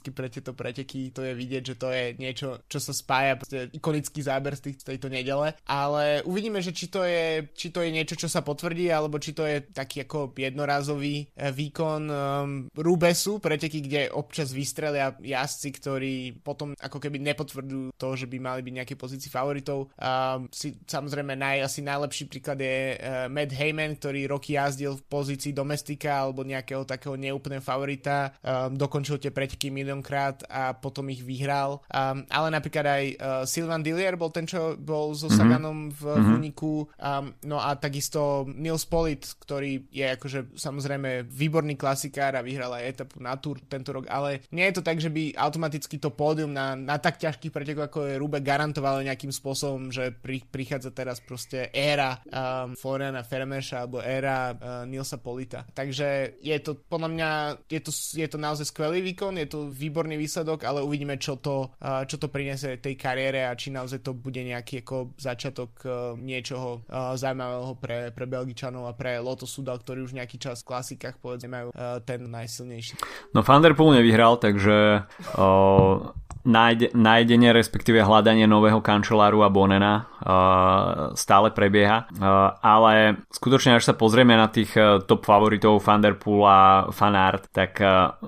[0.00, 3.68] špecificky pre tieto preteky to je vidieť, že to je niečo, čo sa spája, proste
[3.76, 8.16] ikonický záber z, tejto nedele, ale uvidíme, že či to, je, či to je niečo,
[8.16, 13.84] čo sa potvrdí, alebo či to je taký ako jednorázový eh, výkon um, Rubesu, preteky,
[13.84, 18.94] kde občas vystrelia jazdci, ktorí potom ako keby nepotvrdzujú to, že by mali byť nejaké
[18.96, 19.92] pozícii favoritov.
[20.00, 25.06] Um, si, samozrejme naj, asi najlepší príklad je uh, Matt Heyman, ktorý roky jazdil v
[25.10, 31.10] pozícii domestika alebo nejakého takého neúplného favorita, um, dokončil tie preteky milión miliónkrát a potom
[31.10, 31.82] ich vyhral.
[31.90, 35.34] Um, ale napríklad aj uh, Sylvan Dillier bol ten, čo bol so mhm.
[35.34, 36.34] Saganom v, mm-hmm.
[36.38, 36.86] úniku.
[37.02, 42.86] Um, no a takisto Nils Polit, ktorý je akože samozrejme výborný klasikár a vyhral aj
[42.86, 46.54] etapu na Tour tento rok, ale nie je to tak, že by automaticky to pódium
[46.54, 51.18] na, na tak ťažkých pretekoch ako je Rube garantovalo nejakým spôsobom, že pri, prichádza teraz
[51.18, 55.64] proste éra um, Floriana Fermeša alebo éra uh, Nilsa Polita.
[55.64, 57.30] Takže je to podľa mňa
[57.72, 61.72] je to, je to naozaj skvelý výkon, je to výborný výsledok, ale uvidíme, čo to,
[61.80, 65.80] čo to priniesie tej kariére a či naozaj to bude nejaký ako začiatok
[66.20, 66.84] niečoho
[67.16, 71.48] zaujímavého pre, pre Belgičanov a pre Loto Sudal, ktorý už nejaký čas v klasikách povedzme
[71.48, 71.68] majú
[72.04, 73.00] ten najsilnejší.
[73.32, 75.08] No Van der Poel nevyhral, takže
[75.40, 76.12] o,
[76.50, 83.86] nájde, nájdenie, respektíve hľadanie nového kančeláru a Bonena uh, stále prebieha, uh, ale skutočne až
[83.86, 86.60] sa pozrieme na tých uh, top favoritov Van der Poel a
[86.90, 87.78] Fanart, tak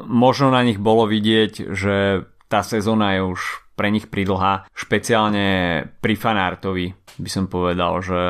[0.07, 5.47] možno na nich bolo vidieť, že tá sezóna je už pre nich pridlhá, špeciálne
[6.01, 8.23] pri Fanartovi by som povedal, že,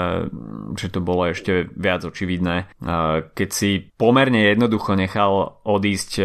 [0.74, 2.72] že to bolo ešte viac očividné.
[3.34, 6.24] Keď si pomerne jednoducho nechal odísť e,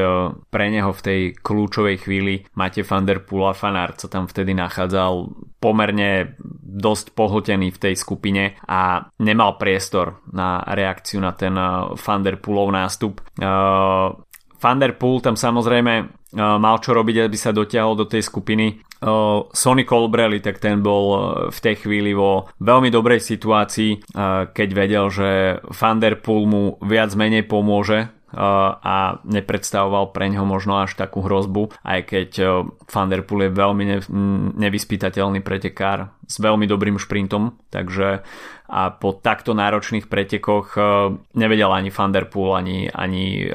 [0.49, 4.58] pre neho v tej kľúčovej chvíli Mate van der Poel a Fanart sa tam vtedy
[4.58, 5.30] nachádzal
[5.62, 12.21] pomerne dosť pohltený v tej skupine a nemal priestor na reakciu na ten e, van
[12.25, 13.21] der Poelov nástup.
[13.38, 13.45] E,
[14.58, 18.84] van der Poel tam samozrejme mal čo robiť, aby sa dotiahol do tej skupiny
[19.53, 21.05] Sonny Colbrelli, tak ten bol
[21.53, 24.13] v tej chvíli vo veľmi dobrej situácii,
[24.51, 25.29] keď vedel, že
[25.77, 31.99] Van Der mu viac menej pomôže a nepredstavoval pre ňo možno až takú hrozbu, aj
[32.11, 32.29] keď
[32.91, 33.83] Van Der Poel je veľmi
[34.59, 38.27] nevyspytateľný pretekár s veľmi dobrým šprintom, takže
[38.67, 40.75] a po takto náročných pretekoch
[41.39, 43.47] nevedel ani Van Der Poel, ani, ani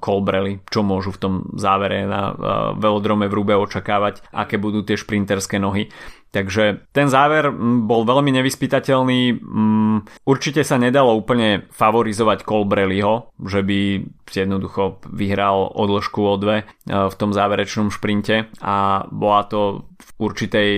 [0.00, 2.32] Colbrelli, čo môžu v tom závere na
[2.72, 5.92] velodrome v Rube očakávať, aké budú tie šprinterské nohy.
[6.34, 7.48] Takže ten záver
[7.86, 9.40] bol veľmi nevyspytateľný.
[10.28, 17.32] Určite sa nedalo úplne favorizovať Colbrelliho, že by jednoducho vyhral odložku o dve v tom
[17.32, 20.70] záverečnom šprinte a bola to v, určitej,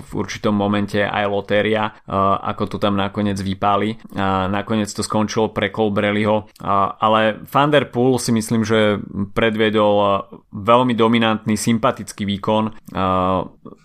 [0.00, 1.92] v určitom momente aj lotéria,
[2.40, 3.96] ako to tam nakoniec vypáli.
[4.16, 6.52] A nakoniec to skončilo pre Colbrelliho,
[6.98, 9.00] ale Van der si myslím, že
[9.32, 12.64] predviedol veľmi dominantný, sympatický výkon.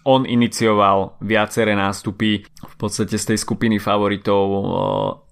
[0.08, 4.46] On inicioval viaceré nástupy v podstate z tej skupiny favoritov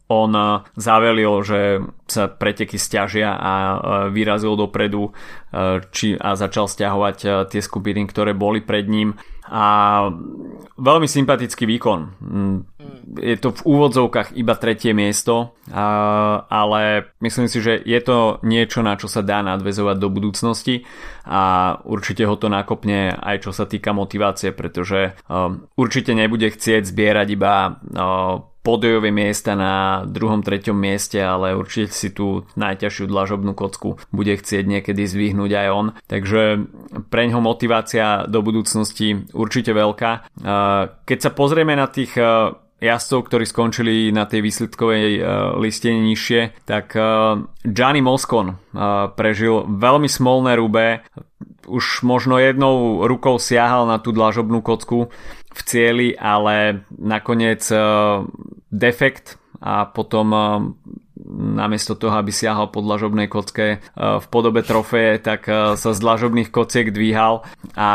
[0.05, 3.51] on zavelil, že sa preteky stiažia a
[4.13, 5.09] vyrazil dopredu
[5.89, 9.65] či, a začal stiahovať tie skupiny, ktoré boli pred ním a
[10.77, 11.99] veľmi sympatický výkon.
[12.17, 12.57] Mm,
[13.21, 15.53] je to v úvodzovkách iba tretie miesto,
[16.49, 20.89] ale myslím si, že je to niečo, na čo sa dá nadvezovať do budúcnosti
[21.29, 25.13] a určite ho to nakopne aj čo sa týka motivácie, pretože
[25.77, 27.77] určite nebude chcieť zbierať iba
[28.65, 34.65] podojové miesta na druhom, treťom mieste, ale určite si tú najťažšiu dlažobnú kocku bude chcieť
[34.65, 35.88] niekedy zvyhnúť aj on.
[36.10, 36.41] Takže
[37.13, 40.41] pre ňoho motivácia do budúcnosti určite veľká.
[41.06, 42.17] Keď sa pozrieme na tých
[42.75, 45.21] jazdcov, ktorí skončili na tej výsledkovej
[45.62, 46.97] listine nižšie, tak
[47.62, 48.58] Gianni Moscon
[49.13, 51.06] prežil veľmi smolné rube,
[51.65, 55.10] už možno jednou rukou siahal na tú dlažobnú kocku
[55.55, 58.27] v cieli, ale nakoniec uh,
[58.67, 60.59] defekt a potom uh,
[61.33, 66.53] namiesto toho, aby siahal po dlažobnej kocke uh, v podobe trofeje, tak sa z dlažobných
[66.53, 67.41] kociek dvíhal.
[67.73, 67.89] A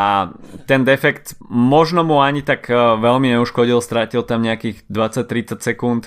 [0.67, 6.03] ten defekt možno mu ani tak veľmi neuškodil, strátil tam nejakých 20-30 sekúnd,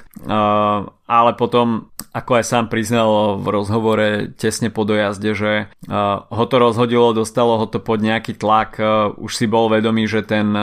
[1.03, 4.07] ale potom ako aj sám priznal v rozhovore
[4.37, 5.51] tesne po dojazde, že
[6.29, 8.77] ho to rozhodilo, dostalo ho to pod nejaký tlak,
[9.17, 10.53] už si bol vedomý, že ten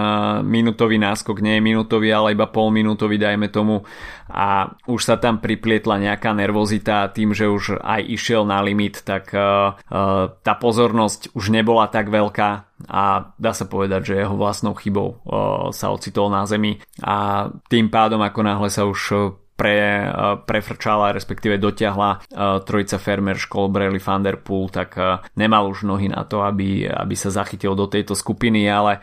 [0.47, 3.83] minútový náskok nie je minútový, ale iba pol minútový, dajme tomu
[4.31, 9.35] a už sa tam priplietla nejaká nervozita tým, že už aj išiel na limit, tak
[9.35, 12.51] uh, uh, tá pozornosť už nebola tak veľká
[12.89, 17.93] a dá sa povedať, že jeho vlastnou chybou uh, sa ocitol na zemi a tým
[17.93, 19.01] pádom ako náhle sa už
[19.61, 20.09] pre, eh,
[20.49, 24.25] prefrčala, respektíve dotiahla eh, trojica Fermer, Školbrelli, Van
[24.73, 29.03] tak eh, nemal už nohy na to, aby, aby sa zachytil do tejto skupiny, ale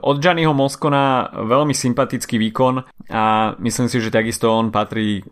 [0.00, 5.22] od Gianniho Moskona veľmi sympatický výkon a myslím si, že takisto on patrí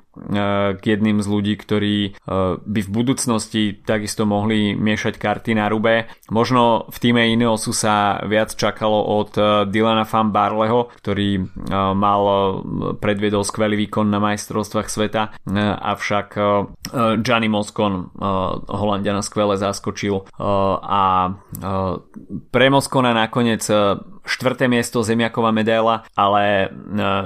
[0.77, 2.21] k jedným z ľudí, ktorí
[2.61, 6.11] by v budúcnosti takisto mohli miešať karty na rube.
[6.29, 9.33] Možno v týme Ineosu sa viac čakalo od
[9.71, 11.41] Dylana Van Barleho, ktorý
[11.97, 12.23] mal
[13.01, 16.43] predviedol skvelý výkon na majstro majstrovstvách sveta, e, avšak e,
[17.25, 18.01] Gianni Moscon e,
[18.69, 21.33] Holandiana skvele zaskočil a
[22.51, 23.65] pre Moscona nakoniec
[24.25, 26.69] štvrté miesto zemiaková medaila, ale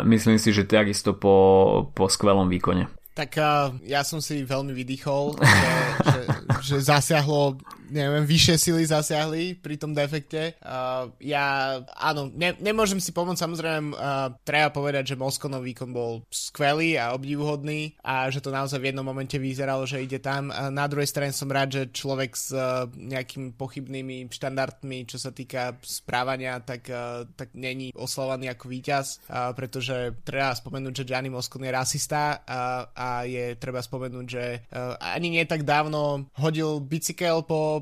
[0.07, 2.87] myslím si, že takisto po, po skvelom výkone.
[3.15, 3.39] Tak
[3.87, 5.71] ja som si veľmi vydýchol, že,
[6.03, 6.21] že,
[6.67, 10.57] že zasiahlo neviem, vyššie sily zasiahli pri tom defekte.
[10.61, 16.25] Uh, ja, áno, ne, nemôžem si pomôcť, samozrejme, uh, treba povedať, že Moskonov výkon bol
[16.29, 20.49] skvelý a obdivuhodný a že to naozaj v jednom momente vyzeralo, že ide tam.
[20.49, 25.35] Uh, na druhej strane som rád, že človek s uh, nejakými pochybnými štandardmi, čo sa
[25.35, 31.33] týka správania, tak, uh, tak není oslovaný ako víťaz, uh, pretože treba spomenúť, že Gianni
[31.33, 36.79] Moskon je rasista uh, a je treba spomenúť, že uh, ani nie tak dávno hodil
[36.85, 37.74] bicykel po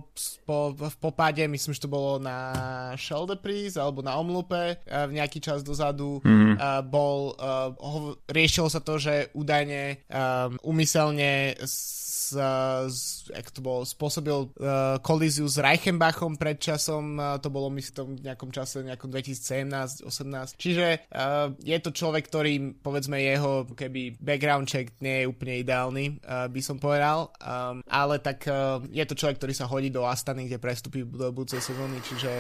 [0.47, 2.53] po, v popáde, myslím, že to bolo na
[2.97, 6.57] Sheldeprise alebo na Omlupe v nejaký čas dozadu mm-hmm.
[6.89, 7.35] bol,
[7.77, 7.99] ho,
[8.31, 12.03] riešilo sa to, že údajne um, umyselne s,
[12.33, 18.19] s, jak to bolo, spôsobil uh, kolíziu s Reichenbachom pred časom, uh, to bolo myslím
[18.19, 20.57] v nejakom čase, nejakom 2017-18.
[20.57, 26.05] Čiže uh, je to človek, ktorý povedzme jeho keby background check nie je úplne ideálny,
[26.23, 30.05] uh, by som povedal, um, ale tak uh, je to človek, ktorý sa hodí do
[30.05, 32.31] Astany, kde prestupí do budúcej sezóny, čiže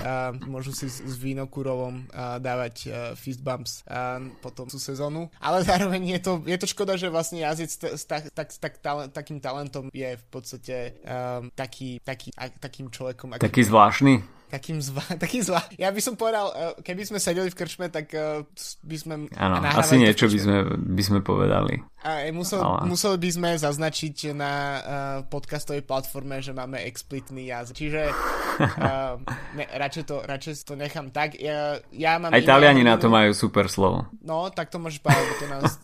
[0.00, 5.28] uh, môžu si s, s Vínokurovom uh, dávať uh, fist bumps uh, potom tú sezónu.
[5.38, 8.96] Ale zároveň je to, je to škoda, že vlastne jazdec s, tak, tak, tak, tak,
[9.12, 13.36] takým talentom je v podstate um, taký, taký, a, takým človekom.
[13.36, 14.37] Taký zvláštny?
[14.48, 15.60] Takým zva, takým zva.
[15.76, 18.40] Ja by som povedal, uh, keby sme sedeli v krčme, tak uh,
[18.80, 19.14] by sme...
[19.36, 20.56] Áno, asi niečo by sme,
[20.88, 21.84] by sme povedali.
[22.00, 22.88] A musel, Ale...
[22.88, 24.80] museli by sme zaznačiť na uh,
[25.28, 27.76] podcastovej platforme, že máme explicitný jazyk.
[27.76, 29.20] Čiže uh,
[29.60, 31.36] ne, radšej, to, radšej to nechám tak.
[31.36, 34.08] Ja, ja mám Aj Taliani na to majú super slovo.
[34.24, 35.76] No, tak to môže povedať, to, nás,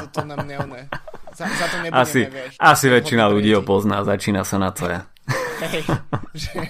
[0.00, 0.88] to, to nám neone.
[1.36, 2.52] Za, za to nebudeme, asi, vieš.
[2.56, 5.04] Asi väčšina ľudí ho pozná, začína sa na to ja.
[5.62, 5.84] Hej,
[6.34, 6.68] že,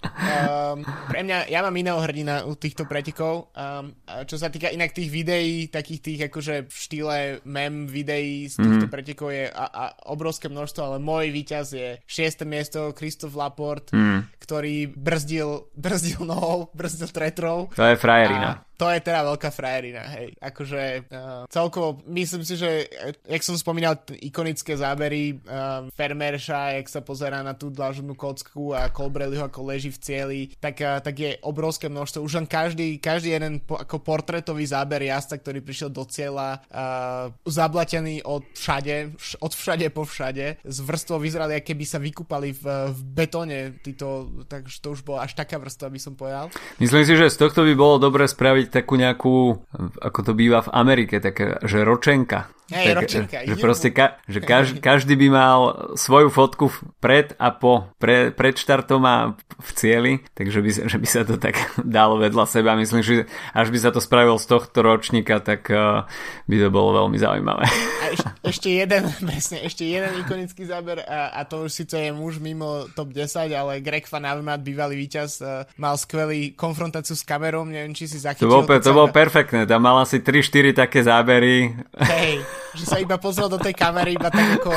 [0.00, 0.80] Um,
[1.12, 3.52] pre mňa, ja mám iného hrdina u týchto pretekov.
[3.52, 3.92] Um,
[4.24, 8.86] čo sa týka inak tých videí, takých tých akože v štýle mem videí z týchto
[8.88, 8.92] mm.
[8.92, 12.48] pretekov je a, a obrovské množstvo, ale môj víťaz je 6.
[12.48, 14.40] miesto Christoph Laport, mm.
[14.40, 17.68] ktorý brzdil, brzdil nohou, brzdil tretrou.
[17.76, 18.69] To je frajerina.
[18.80, 20.32] To je teda veľká frajerina, hej.
[20.40, 22.88] Akože uh, celkovo, myslím si, že
[23.28, 28.72] jak som spomínal, t- ikonické zábery uh, Fermerša, jak sa pozerá na tú dlažnú kocku
[28.72, 32.24] a Colbrelliho ako leží v cieli, tak, uh, tak je obrovské množstvo.
[32.24, 37.28] Už len každý, každý jeden po, ako portrétový záber jazda, ktorý prišiel do cieľa, uh,
[37.44, 39.12] zablatený od všade,
[39.44, 42.64] od všade po všade, z vrstvou vyzerali, aké by sa vykúpali v,
[42.96, 46.48] v betóne, títo, takže to už bola až taká vrstva, by som povedal.
[46.80, 49.58] Myslím si, že z tohto by bolo dobre spraviť takú nejakú,
[50.00, 52.48] ako to býva v Amerike, také, že ročenka.
[52.70, 53.36] Hej, tak, ročenka.
[53.42, 55.60] Že proste ka, že kaž, každý by mal
[55.98, 56.70] svoju fotku
[57.02, 61.34] pred a po, pre, pred štartom a v cieli, takže by, že by sa to
[61.36, 61.58] tak
[61.98, 62.78] dalo vedľa seba.
[62.78, 66.06] Myslím, že až by sa to spravil z tohto ročníka, tak uh,
[66.46, 67.66] by to bolo veľmi zaujímavé.
[67.66, 68.20] A eš,
[68.54, 72.86] ešte jeden, presne, ešte jeden ikonický záber a, a to už síce je muž mimo
[72.94, 77.90] top 10, ale Greg Van Avermaet, bývalý víťaz, uh, mal skvelý konfrontáciu s kamerou, neviem,
[77.98, 78.46] či si zachytil.
[78.46, 81.74] To bolo, to bolo perfektné, tam mal asi 3-4 také zábery.
[81.98, 84.72] Hej, že sa iba pozrel do tej kamery, iba tak ako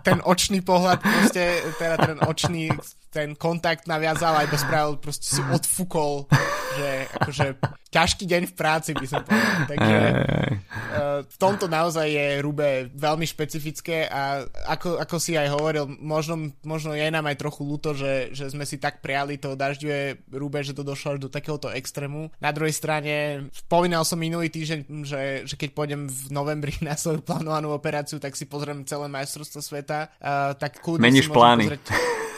[0.00, 2.72] ten očný pohľad, proste, teda ten očný,
[3.12, 6.28] ten kontakt naviazal a iba spravil, proste si odfúkol,
[6.76, 7.46] že akože
[7.90, 9.66] ťažký deň v práci by som povedal.
[9.66, 15.90] Takže uh, v tomto naozaj je Rube veľmi špecifické a ako, ako si aj hovoril,
[15.98, 20.30] možno, možno je nám aj trochu ľúto, že, že sme si tak priali to dažďové
[20.30, 22.30] Rube, že to došlo až do takéhoto extrému.
[22.38, 27.26] Na druhej strane, spomínal som minulý týždeň, že, že keď pôjdem v novembri na svoju
[27.26, 31.66] plánovanú operáciu, tak si pozriem celé majstrovstvo sveta, uh, tak kľudne Meníš si plány.
[31.66, 31.84] Pozrieť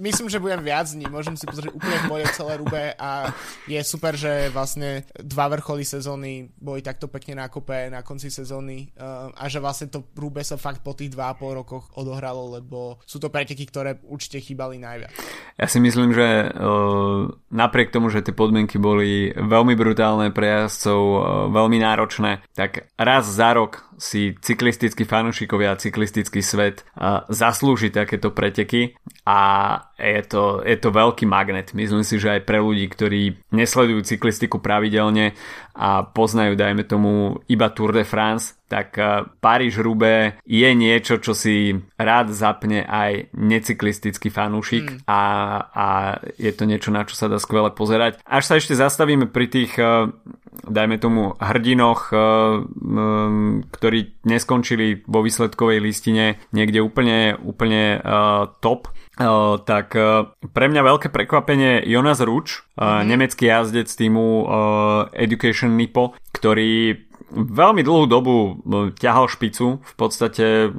[0.00, 3.30] myslím, že budem viac dní, môžem si pozrieť úplne v bode celé Rube a
[3.68, 9.30] je super, že vlastne dva vrcholy sezóny boli takto pekne nakope na konci sezóny uh,
[9.34, 12.98] a že vlastne to Rube sa fakt po tých dva a pol rokoch odohralo, lebo
[13.04, 15.12] sú to preteky, ktoré určite chýbali najviac.
[15.60, 21.00] Ja si myslím, že uh, napriek tomu, že tie podmienky boli veľmi brutálne pre jazdcov,
[21.00, 21.20] uh,
[21.52, 26.82] veľmi náročné, tak raz za rok si cyklistickí fanúšikovia, cyklistický svet
[27.30, 29.40] zaslúži takéto preteky a
[29.96, 31.72] je to, je to veľký magnet.
[31.72, 33.22] Myslím si, že aj pre ľudí, ktorí
[33.54, 35.38] nesledujú cyklistiku pravidelne
[35.74, 38.94] a poznajú, dajme tomu, iba Tour de France, tak
[39.42, 44.98] Paríž-Roubaix je niečo, čo si rád zapne aj necyklistický fanúšik mm.
[45.06, 45.22] a,
[45.70, 45.86] a
[46.38, 48.22] je to niečo, na čo sa dá skvele pozerať.
[48.22, 49.74] Až sa ešte zastavíme pri tých
[50.64, 52.14] dajme tomu hrdinoch,
[53.68, 58.00] ktorí neskončili vo výsledkovej listine niekde úplne, úplne
[58.62, 64.42] top, Uh, tak uh, pre mňa veľké prekvapenie Jonas Ruč, uh, nemecký jazdec týmu
[65.14, 66.98] Education Nipo, ktorý
[67.34, 68.34] veľmi dlhú dobu
[68.98, 69.82] ťahal špicu.
[69.82, 70.70] V podstate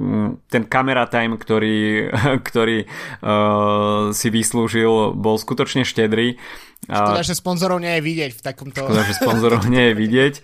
[0.48, 2.08] ten camera time, ktorý,
[2.48, 6.40] ktorý uh, si vyslúžil, bol skutočne štedrý.
[6.86, 8.78] Škoda, že sponzorov nie je vidieť v takomto...
[8.86, 10.34] Škoda, že sponzorov nie je vidieť,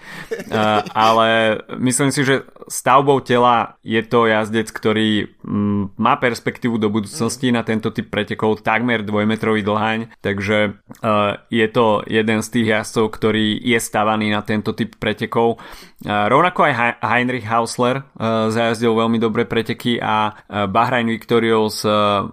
[1.06, 7.50] ale myslím si, že stavbou tela je to jazdec, ktorý um, má perspektívu do budúcnosti
[7.50, 7.54] mm.
[7.54, 13.06] na tento typ pretekov takmer dvojmetrový dlhaň, takže uh, je to jeden z tých jazdcov,
[13.14, 15.62] ktorý je stavaný na tento typ pretekov.
[16.02, 20.34] Uh, rovnako aj Heinrich Hausler uh, zajazdil veľmi dobré preteky a
[20.68, 21.84] Bahrain Victorious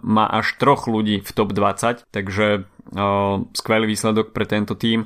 [0.04, 2.70] má až troch ľudí v top 20, takže
[3.54, 5.06] skvelý výsledok pre tento tým.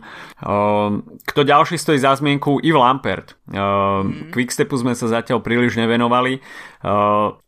[1.28, 2.64] Kto ďalší stojí za zmienku?
[2.64, 3.36] Yves Lampert.
[3.52, 4.32] Mm.
[4.32, 6.40] Quickstepu sme sa zatiaľ príliš nevenovali.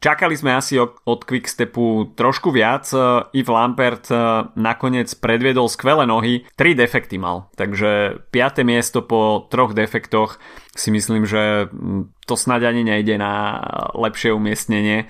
[0.04, 2.88] Čakali sme asi od, Quickstepu trošku viac.
[3.32, 4.12] Yves Lampert
[4.60, 6.44] nakoniec predviedol skvelé nohy.
[6.60, 7.48] Tri defekty mal.
[7.56, 8.68] Takže 5.
[8.68, 10.36] miesto po troch defektoch
[10.76, 11.72] si myslím, že
[12.28, 13.64] to snáď ani nejde na
[13.96, 15.08] lepšie umiestnenie.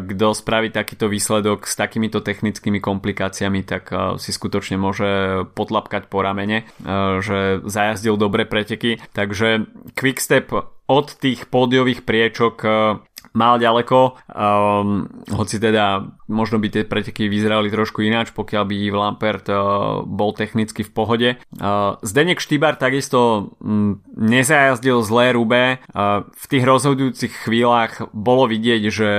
[0.00, 6.64] Kto spraví takýto výsledok s takýmito technickými komplikáciami, tak si skutočne môže potlapkať po ramene,
[7.20, 8.96] že zajazdil dobre preteky.
[9.12, 10.48] Takže Quickstep
[10.88, 12.54] od tých pódiových priečok
[13.36, 18.96] mal ďaleko, um, hoci teda možno by tie preteky vyzerali trošku ináč, pokiaľ by Yves
[18.96, 21.28] Lampert uh, bol technicky v pohode.
[21.60, 25.84] Uh, Zdenek Štýbar takisto um, nezajazdil zlé rube.
[25.92, 29.10] Uh, v tých rozhodujúcich chvíľach bolo vidieť, že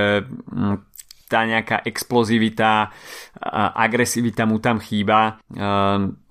[0.50, 0.82] um,
[1.28, 2.90] tá nejaká explozivita,
[3.76, 5.38] agresivita mu tam chýba.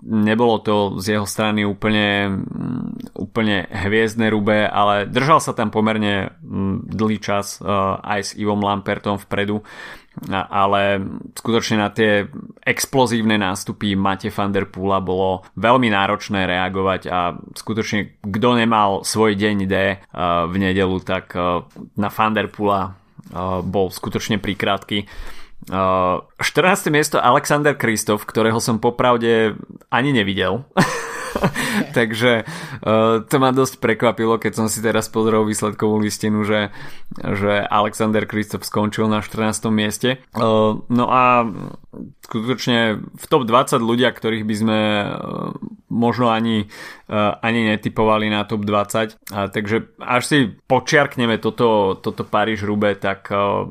[0.02, 6.34] Nebolo to z jeho strany úplne, mm, úplne hviezdne rube, ale držal sa tam pomerne
[6.42, 7.62] mm, dlhý čas
[8.02, 9.62] aj s Ivom Lampertom vpredu
[10.30, 10.98] ale
[11.36, 12.26] skutočne na tie
[12.66, 19.38] explozívne nástupy Mate van der Poola bolo veľmi náročné reagovať a skutočne kto nemal svoj
[19.38, 19.74] deň D
[20.48, 21.38] v nedelu, tak
[21.94, 22.98] na van der Poola
[23.64, 25.08] bol skutočne prikrátky.
[25.68, 26.88] 14.
[26.88, 29.58] miesto Alexander Kristof, ktorého som popravde
[29.90, 30.64] ani nevidel.
[31.98, 36.72] Takže uh, to ma dosť prekvapilo, keď som si teraz pozrel výsledkovú listinu, že,
[37.20, 39.68] že Alexander Kristof skončil na 14.
[39.68, 40.24] mieste.
[40.32, 41.44] Uh, no a
[42.24, 45.52] skutočne v top 20 ľudia, ktorých by sme uh,
[45.88, 46.68] možno ani,
[47.08, 49.32] uh, ani netypovali na top 20.
[49.32, 53.68] Uh, takže až si počiarkneme toto, toto Paríž-Rube, tak uh,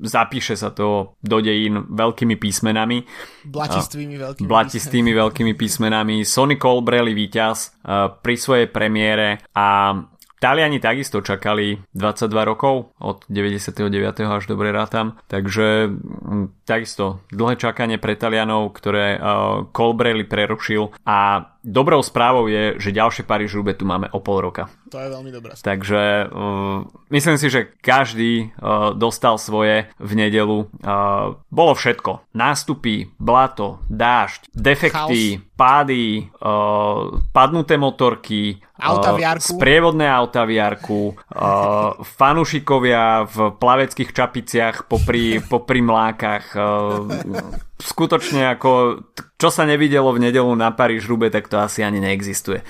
[0.00, 3.04] zapíše sa to do dejín veľkými písmenami.
[3.44, 6.24] Blatistvými veľkými Blatistvými veľkými písmenami.
[6.24, 7.84] Sonny Colbrelli víťaz
[8.24, 9.92] pri svojej premiére a
[10.40, 13.76] Taliani takisto čakali 22 rokov od 99.
[14.24, 21.44] až dobre rátam, takže hm, takisto dlhé čakanie pre Talianov, ktoré uh, Colbrelli prerušil a
[21.64, 24.68] dobrou správou je, že ďalšie paríž tu máme o pol roka.
[24.90, 25.52] To je veľmi dobré.
[25.54, 26.82] Takže uh,
[27.12, 30.66] myslím si, že každý uh, dostal svoje v nedelu.
[30.82, 32.26] Uh, bolo všetko.
[32.34, 35.54] Nástupy, blato, dážď, defekty, Chaos.
[35.54, 39.60] pády, uh, padnuté motorky, Auta v jarku.
[39.60, 46.44] Sprievodné auta v jarku, uh, fanušikovia v plaveckých čapiciach popri, popri mlákach.
[46.56, 49.02] Uh, skutočne ako,
[49.40, 52.60] čo sa nevidelo v nedelu na Paríž Rube, tak to asi ani neexistuje.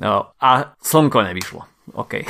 [0.00, 1.66] Uh, a slnko nevyšlo.
[1.94, 2.22] OK.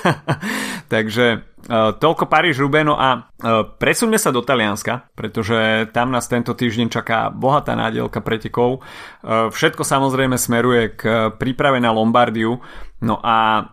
[0.92, 6.52] Takže uh, toľko Paríž Rubeno a uh, presuňme sa do Talianska, pretože tam nás tento
[6.52, 8.84] týždeň čaká bohatá nádielka pretekov.
[9.24, 12.60] Uh, všetko samozrejme smeruje k príprave na Lombardiu.
[13.00, 13.64] No a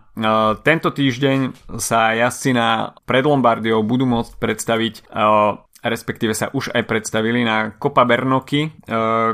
[0.66, 4.94] tento týždeň sa jazdci na pred Lombardiou budú môcť predstaviť
[5.82, 8.70] respektíve sa už aj predstavili na Copa Bernoky, e,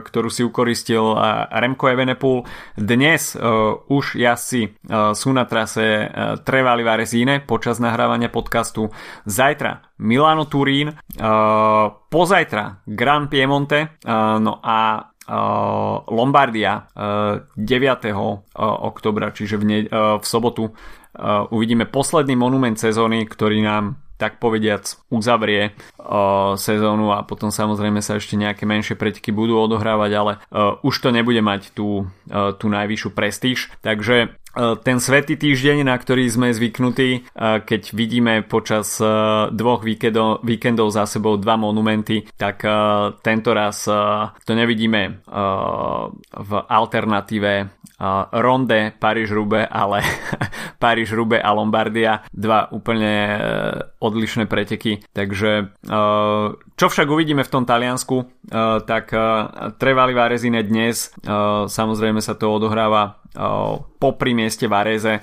[0.04, 1.18] ktorú si ukoristil e,
[1.48, 2.44] Remco Evenepoel.
[2.76, 3.40] Dnes e,
[3.88, 4.76] už jazdci
[5.14, 6.08] sú na trase
[6.44, 8.92] Trevali Varesine počas nahrávania podcastu.
[9.24, 10.92] Zajtra Milano Turín,
[12.10, 13.96] pozajtra Gran Piemonte,
[14.40, 15.08] no a
[16.10, 17.56] Lombardia 9.
[18.60, 20.74] oktobra, čiže v, ne- v sobotu
[21.50, 28.16] uvidíme posledný monument sezóny, ktorý nám tak povediac uzavrie uh, sezónu a potom samozrejme sa
[28.16, 32.72] ešte nejaké menšie preteky budú odohrávať, ale uh, už to nebude mať tú, uh, tú
[32.72, 33.68] najvyššiu prestíž.
[33.84, 39.02] Takže ten svetý týždeň, na ktorý sme zvyknutí, keď vidíme počas
[39.50, 42.62] dvoch víkendov, víkendov za sebou dva monumenty, tak
[43.20, 43.86] tento raz
[44.46, 45.26] to nevidíme
[46.30, 47.52] v alternatíve
[48.34, 50.02] Ronde, Paríž-Rube, ale
[50.82, 53.38] Paríž-Rube a Lombardia, dva úplne
[54.02, 54.98] odlišné preteky.
[55.14, 55.78] Takže
[56.74, 58.50] čo však uvidíme v tom Taliansku,
[58.84, 59.14] tak
[59.78, 61.14] Trevali Varezine dnes,
[61.70, 63.23] samozrejme sa to odohráva
[63.98, 65.20] popri mieste Varese.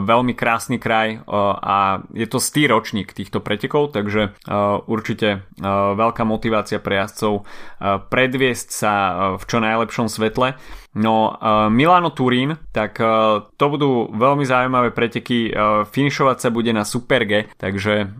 [0.00, 4.32] Veľmi krásny kraj a je to stý ročník týchto pretekov, takže
[4.88, 5.44] určite
[5.94, 7.44] veľká motivácia pre jazdcov
[8.08, 8.92] predviesť sa
[9.36, 10.56] v čo najlepšom svetle.
[10.90, 11.38] No
[11.70, 12.98] Milano Turín, tak
[13.54, 15.54] to budú veľmi zaujímavé preteky.
[15.86, 18.10] Finišovať sa bude na Super G, takže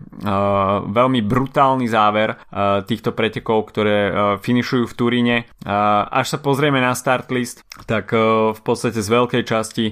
[0.87, 2.39] veľmi brutálny záver
[2.87, 3.97] týchto pretekov, ktoré
[4.39, 5.37] finišujú v Turíne.
[6.07, 8.15] Až sa pozrieme na start list, tak
[8.55, 9.85] v podstate z veľkej časti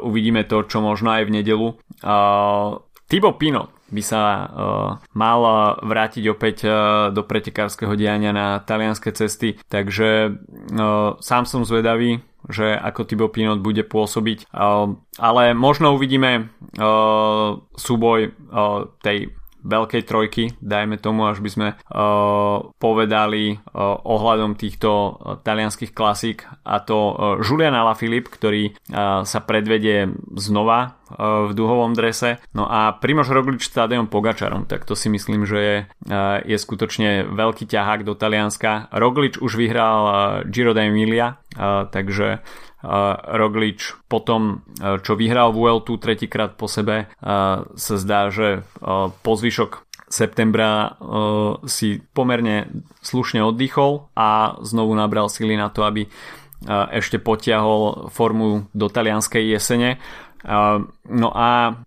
[0.00, 1.68] uvidíme to, čo možno aj v nedelu.
[2.04, 4.44] Uh, Thibaut Pinot by sa uh,
[5.12, 5.40] mal
[5.84, 6.72] vrátiť opäť uh,
[7.12, 13.60] do pretekárskeho diania na talianské cesty, takže uh, sám som zvedavý, že ako Thibaut Pinot
[13.60, 16.48] bude pôsobiť, uh, ale možno uvidíme
[16.80, 24.58] uh, súboj uh, tej veľkej trojky, dajme tomu, až by sme uh, povedali uh, ohľadom
[24.58, 25.10] týchto uh,
[25.40, 31.94] talianských klasík a to uh, Julian Alaphilippe, ktorý uh, sa predvedie znova uh, v duhovom
[31.94, 32.42] drese.
[32.52, 35.76] No a Primož Roglič s Tadejom Pogačarom, tak to si myslím, že je,
[36.10, 38.90] uh, je skutočne veľký ťahák do Talianska.
[38.90, 40.14] Roglič už vyhral uh,
[40.50, 42.42] Giro d'Emilia, uh, takže
[42.82, 48.66] Roglič potom, čo vyhral Vueltu tretíkrát po sebe, sa zdá, že
[49.22, 50.98] po zvyšok septembra
[51.64, 52.68] si pomerne
[53.00, 56.10] slušne oddychol a znovu nabral sily na to, aby
[56.92, 60.02] ešte potiahol formu do talianskej jesene.
[61.06, 61.80] No a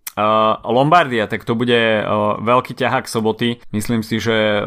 [0.64, 2.08] Lombardia, tak to bude
[2.40, 3.60] veľký ťahák soboty.
[3.76, 4.64] Myslím si, že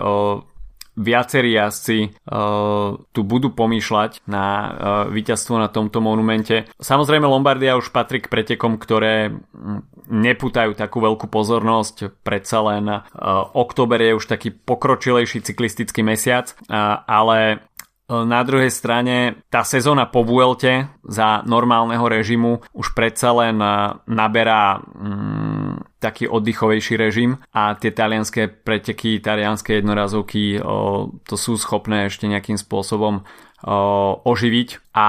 [0.98, 4.68] viacerí jazdci uh, tu budú pomýšľať na uh,
[5.08, 6.66] víťazstvo na tomto monumente.
[6.82, 13.02] Samozrejme Lombardia už patrí k pretekom, ktoré mm, neputajú takú veľkú pozornosť, predsa len uh,
[13.54, 17.62] október je už taký pokročilejší cyklistický mesiac, uh, ale
[18.08, 23.60] na druhej strane tá sezóna po Vuelte za normálneho režimu už predsa len
[24.08, 25.37] naberá mm,
[25.98, 32.56] taký oddychovejší režim a tie talianské preteky, talianské jednorazovky o, to sú schopné ešte nejakým
[32.56, 33.26] spôsobom
[34.22, 34.94] oživiť.
[34.94, 35.08] A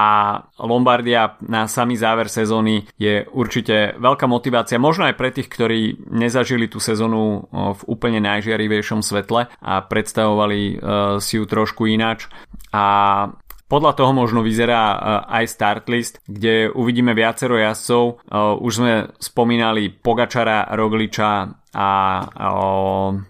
[0.58, 6.66] Lombardia na samý záver sezóny je určite veľká motivácia, možno aj pre tých, ktorí nezažili
[6.66, 10.82] tú sezónu v úplne najžiarivejšom svetle a predstavovali
[11.22, 12.26] si ju trošku ináč.
[12.74, 13.30] A
[13.70, 14.98] podľa toho možno vyzerá
[15.30, 18.26] aj start list, kde uvidíme viacero jazdcov.
[18.58, 22.22] Už sme spomínali Pogačara, Rogliča, a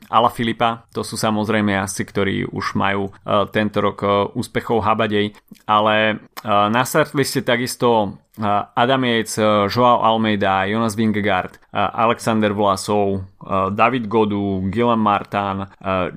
[0.09, 0.89] Ala Filipa.
[0.97, 5.37] To sú samozrejme jazdci, ktorí už majú uh, tento rok uh, úspechov habadej,
[5.69, 9.37] ale uh, na startliste takisto Adam Yates,
[9.69, 13.27] Joao Almeida, Jonas Vingegaard, Alexander Vlasov,
[13.75, 15.69] David Godu, Gillen Martin,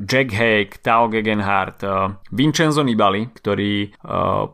[0.08, 1.84] Jack Hake, Tao Gegenhardt,
[2.32, 3.92] Vincenzo Nibali, ktorý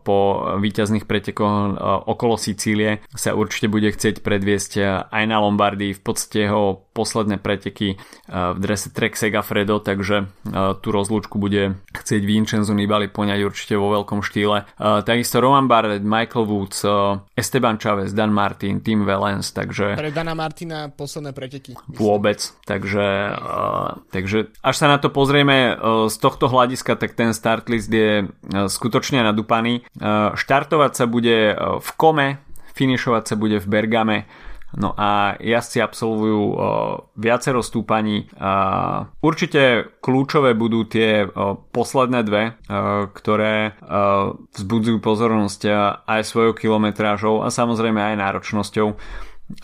[0.02, 0.20] po
[0.58, 1.78] víťazných pretekoch
[2.10, 4.72] okolo Sicílie sa určite bude chcieť predviesť
[5.12, 5.94] aj na Lombardii.
[5.94, 7.96] V podstate jeho posledné preteky
[8.28, 10.28] v drese Trek Segafredo, takže
[10.84, 14.68] tú rozlúčku bude chcieť Vincenzo Nibali poňať určite vo veľkom štýle.
[15.08, 16.84] Takisto Roman Bardet, Michael Woods,
[17.40, 19.96] Esteban Chavez, Dan Martin, Tim Valens, takže...
[19.96, 21.80] Pre Dana Martina posledné preteky.
[21.80, 21.96] Myslím.
[21.96, 23.32] Vôbec, takže,
[24.12, 25.80] takže až sa na to pozrieme
[26.12, 29.88] z tohto hľadiska, tak ten start list je skutočne nadúpaný.
[30.36, 32.44] Štartovať sa bude v Kome,
[32.74, 34.18] finišovať sa bude v Bergame,
[34.78, 36.58] No a jazdci absolvujú uh,
[37.18, 38.30] viacero stúpaní.
[38.38, 45.62] Uh, určite kľúčové budú tie uh, posledné dve, uh, ktoré uh, vzbudzujú pozornosť
[46.06, 48.88] aj svojou kilometrážou a samozrejme aj náročnosťou.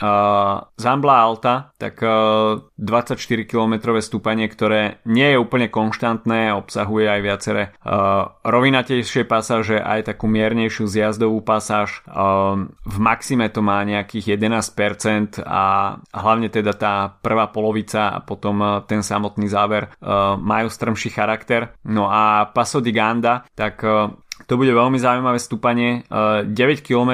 [0.01, 7.21] Uh, Zambla Alta, tak uh, 24 km stúpanie, ktoré nie je úplne konštantné, obsahuje aj
[7.21, 12.01] viaceré uh, rovinatejšie pasáže, aj takú miernejšiu zjazdovú pasáž.
[12.09, 18.57] Uh, v maxime to má nejakých 11% a hlavne teda tá prvá polovica a potom
[18.59, 21.77] uh, ten samotný záver uh, majú strmší charakter.
[21.85, 24.09] No a Paso di Ganda, tak uh,
[24.45, 26.03] to bude veľmi zaujímavé stúpanie.
[26.11, 26.53] 9
[26.85, 27.11] km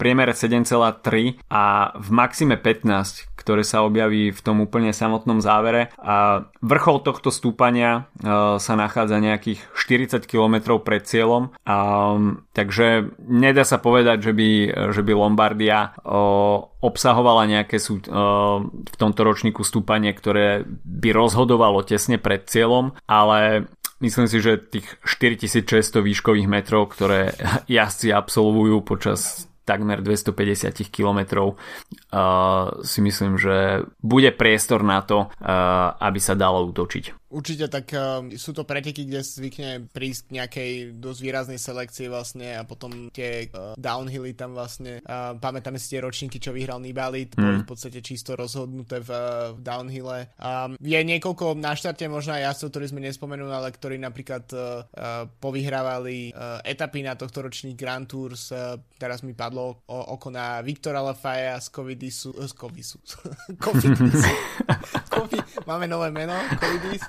[0.00, 5.92] priemere 7,3 a v maxime 15, ktoré sa objaví v tom úplne samotnom závere.
[6.00, 11.76] A vrchol tohto stúpania uh, sa nachádza nejakých 40 km pred cieľom, a,
[12.56, 14.50] takže nedá sa povedať, že by,
[14.96, 21.84] že by Lombardia uh, obsahovala nejaké sú, uh, v tomto ročníku stúpanie, ktoré by rozhodovalo
[21.84, 23.68] tesne pred cieľom, ale
[24.00, 27.36] Myslím si, že tých 4600 výškových metrov, ktoré
[27.68, 31.54] jazdci absolvujú počas takmer 250 km
[32.12, 37.30] uh, si myslím, že bude priestor na to, uh, aby sa dalo útočiť.
[37.30, 42.58] Určite tak uh, sú to preteky, kde zvykne prísť k nejakej dosť výraznej selekcie vlastne
[42.58, 47.30] a potom tie uh, downhilly tam vlastne uh, pamätáme si tie ročníky, čo vyhral Nibali,
[47.30, 47.62] to mm.
[47.62, 50.26] v podstate čisto rozhodnuté v, uh, v downhille.
[50.42, 54.58] Um, je niekoľko na štarte možno aj jazdcov, ktorí sme nespomenuli, ale ktorí napríklad uh,
[54.58, 60.34] uh, povyhrávali uh, etapy na tohto ročník Grand Tours, uh, teraz mi padlo o, oko
[60.34, 62.98] na Viktora Lafaja z Covidisu, uh, z Covidisu,
[63.64, 64.28] Covidisu.
[65.66, 67.02] máme nové meno, Covidis.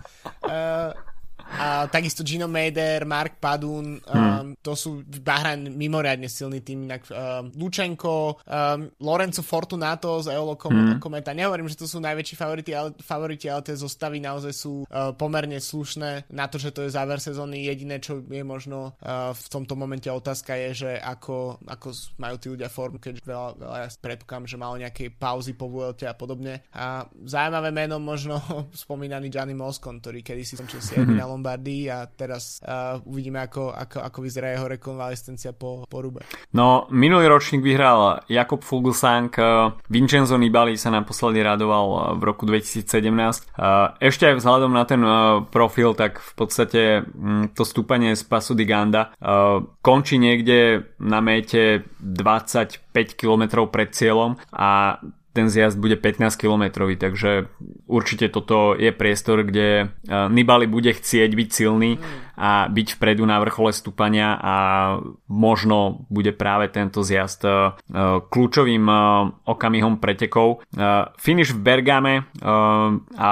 [0.45, 1.10] Uh,
[1.51, 4.63] a takisto Gino Meder, Mark Padun, um, hmm.
[4.63, 10.71] to sú Bahrain mimoriadne silný tým, inak um, Lučenko, um, Lorenzo Fortunato z Eolo Com-
[10.71, 10.99] hmm.
[11.03, 11.35] Kometa.
[11.35, 15.59] Nehovorím, že to sú najväčší favoriti, ale, favoriti, ale tie zostavy naozaj sú uh, pomerne
[15.59, 17.67] slušné na to, že to je záver sezóny.
[17.67, 21.87] Jediné, čo je možno uh, v tomto momente otázka je, že ako, ako
[22.17, 26.07] majú tí ľudia formu, keď veľa, veľa ja predpokladám, že malo nejaké pauzy po Vuelte
[26.07, 26.63] a podobne.
[26.75, 28.39] A zaujímavé meno možno
[28.83, 33.73] spomínaný Gianni Moscon, ktorý kedy si skončil 7 na Lombardii a teraz uh, uvidíme, ako,
[33.73, 36.21] ako, ako vyzerá jeho rekonvalescencia po, po Rube.
[36.53, 42.45] No, minulý ročník vyhral Jakob Fuglsang, uh, Vincenzo Nibali sa naposledy radoval uh, v roku
[42.45, 43.57] 2017.
[43.57, 45.01] Uh, ešte aj vzhľadom na ten
[45.49, 51.25] profil, tak v podstate um, to stúpanie z Pasu di Ganda uh, končí niekde na
[51.25, 57.47] méte 25 km pred cieľom a ten zjazd bude 15 km, takže
[57.91, 59.85] určite toto je priestor, kde e,
[60.31, 61.99] Nibali bude chcieť byť silný
[62.39, 64.55] a byť vpredu na vrchole stúpania a
[65.27, 67.51] možno bude práve tento zjazd e,
[68.31, 68.95] kľúčovým e,
[69.43, 70.63] okamihom pretekov.
[71.19, 72.13] Finish v Bergame
[73.17, 73.31] a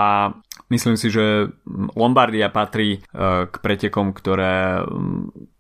[0.68, 1.50] myslím si, že
[1.96, 3.00] Lombardia patrí
[3.50, 4.84] k pretekom, ktoré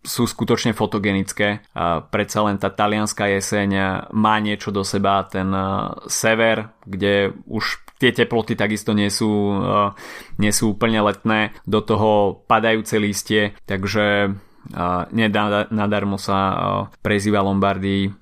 [0.03, 1.63] sú skutočne fotogenické.
[2.11, 3.69] Predsa len tá talianská jeseň
[4.11, 5.49] má niečo do seba, ten
[6.09, 9.29] sever, kde už tie teploty takisto nie sú,
[9.59, 9.91] e,
[10.39, 14.29] nie sú úplne letné, do toho padajúce listie, takže e,
[15.11, 16.39] nedadarmo sa
[17.03, 18.15] prezýva Lombardii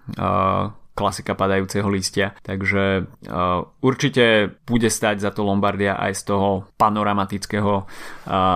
[0.97, 2.33] klasika padajúceho listia.
[2.41, 6.49] Takže uh, určite bude stať za to Lombardia aj z toho
[6.81, 7.85] panoramatického uh,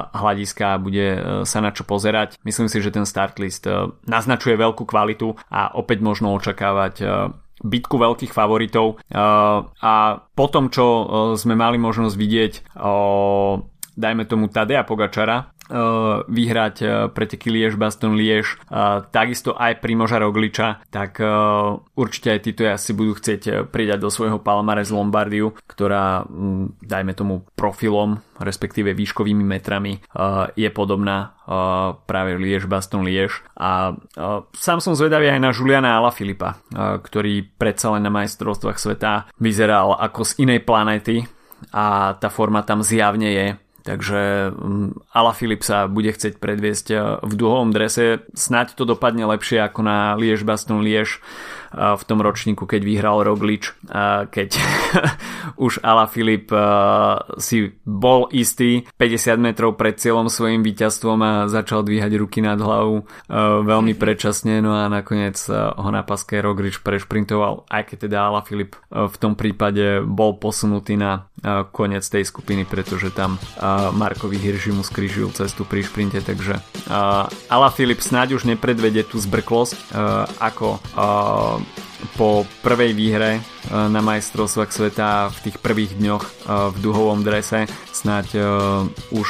[0.09, 2.41] hľadiska a bude uh, sa na čo pozerať.
[2.41, 7.29] Myslím si, že ten start list uh, naznačuje veľkú kvalitu a opäť možno očakávať uh,
[7.61, 8.99] bitku veľkých favoritov.
[9.13, 9.93] A
[10.33, 10.85] po tom, čo
[11.37, 12.53] sme mali možnosť vidieť
[13.91, 15.60] dajme tomu Tadea Pogačara Uh,
[16.27, 18.59] vyhrať uh, preteky Liež, Baston Liež,
[19.15, 21.23] takisto aj Primoža Rogliča, tak
[21.95, 26.27] určite aj títo asi budú chcieť pridať do svojho Palmares Lombardiu, ktorá,
[26.83, 30.03] dajme tomu profilom, respektíve výškovými metrami
[30.55, 31.35] je podobná
[32.05, 33.43] práve Liež, Baston Liež.
[33.55, 33.95] A
[34.55, 40.21] sám som zvedavý aj na Juliana Alaphilippa, ktorý predsa len na majstrovstvách sveta vyzeral ako
[40.27, 41.23] z inej planéty
[41.71, 43.47] a tá forma tam zjavne je
[43.81, 48.25] Takže mm, Ala Filip sa bude chcieť predviesť eh, v duhovom drese.
[48.37, 51.21] Snaď to dopadne lepšie ako na Liež Baston Liež
[51.71, 53.71] v tom ročníku, keď vyhral Roglič,
[54.31, 54.49] keď
[55.65, 56.51] už Ala Filip
[57.39, 63.07] si bol istý 50 metrov pred cieľom svojim víťazstvom a začal dvíhať ruky nad hlavu
[63.65, 68.75] veľmi predčasne, no a nakoniec ho na paske Roglič prešprintoval, aj keď teda Ala Filip
[68.91, 71.31] v tom prípade bol posunutý na
[71.71, 73.39] koniec tej skupiny, pretože tam
[73.95, 76.59] Markovi Hirži mu skrížil cestu pri šprinte, takže
[77.49, 79.95] Ala Filip snáď už nepredvede tú zbrklosť
[80.37, 80.77] ako
[82.17, 83.41] po prvej výhre e,
[83.71, 86.31] na majstrovstvách sveta v tých prvých dňoch e,
[86.73, 88.41] v duhovom drese snáď e,
[89.13, 89.29] už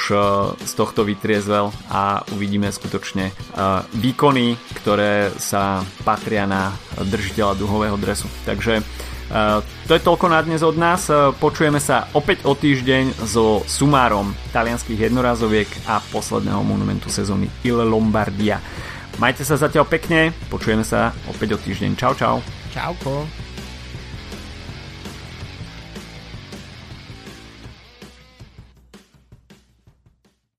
[0.59, 3.33] z tohto vytriezvel a uvidíme skutočne
[3.95, 8.27] výkony, ktoré sa patria na držiteľa duhového dresu.
[8.47, 8.83] Takže
[9.87, 11.07] to je toľko na dnes od nás.
[11.39, 18.59] Počujeme sa opäť o týždeň so sumárom talianských jednorazoviek a posledného monumentu sezóny Il Lombardia.
[19.19, 21.99] Majte sa zatiaľ pekne, počujeme sa opäť o týždeň.
[21.99, 22.37] Čau, čau.
[22.71, 23.27] Čauko.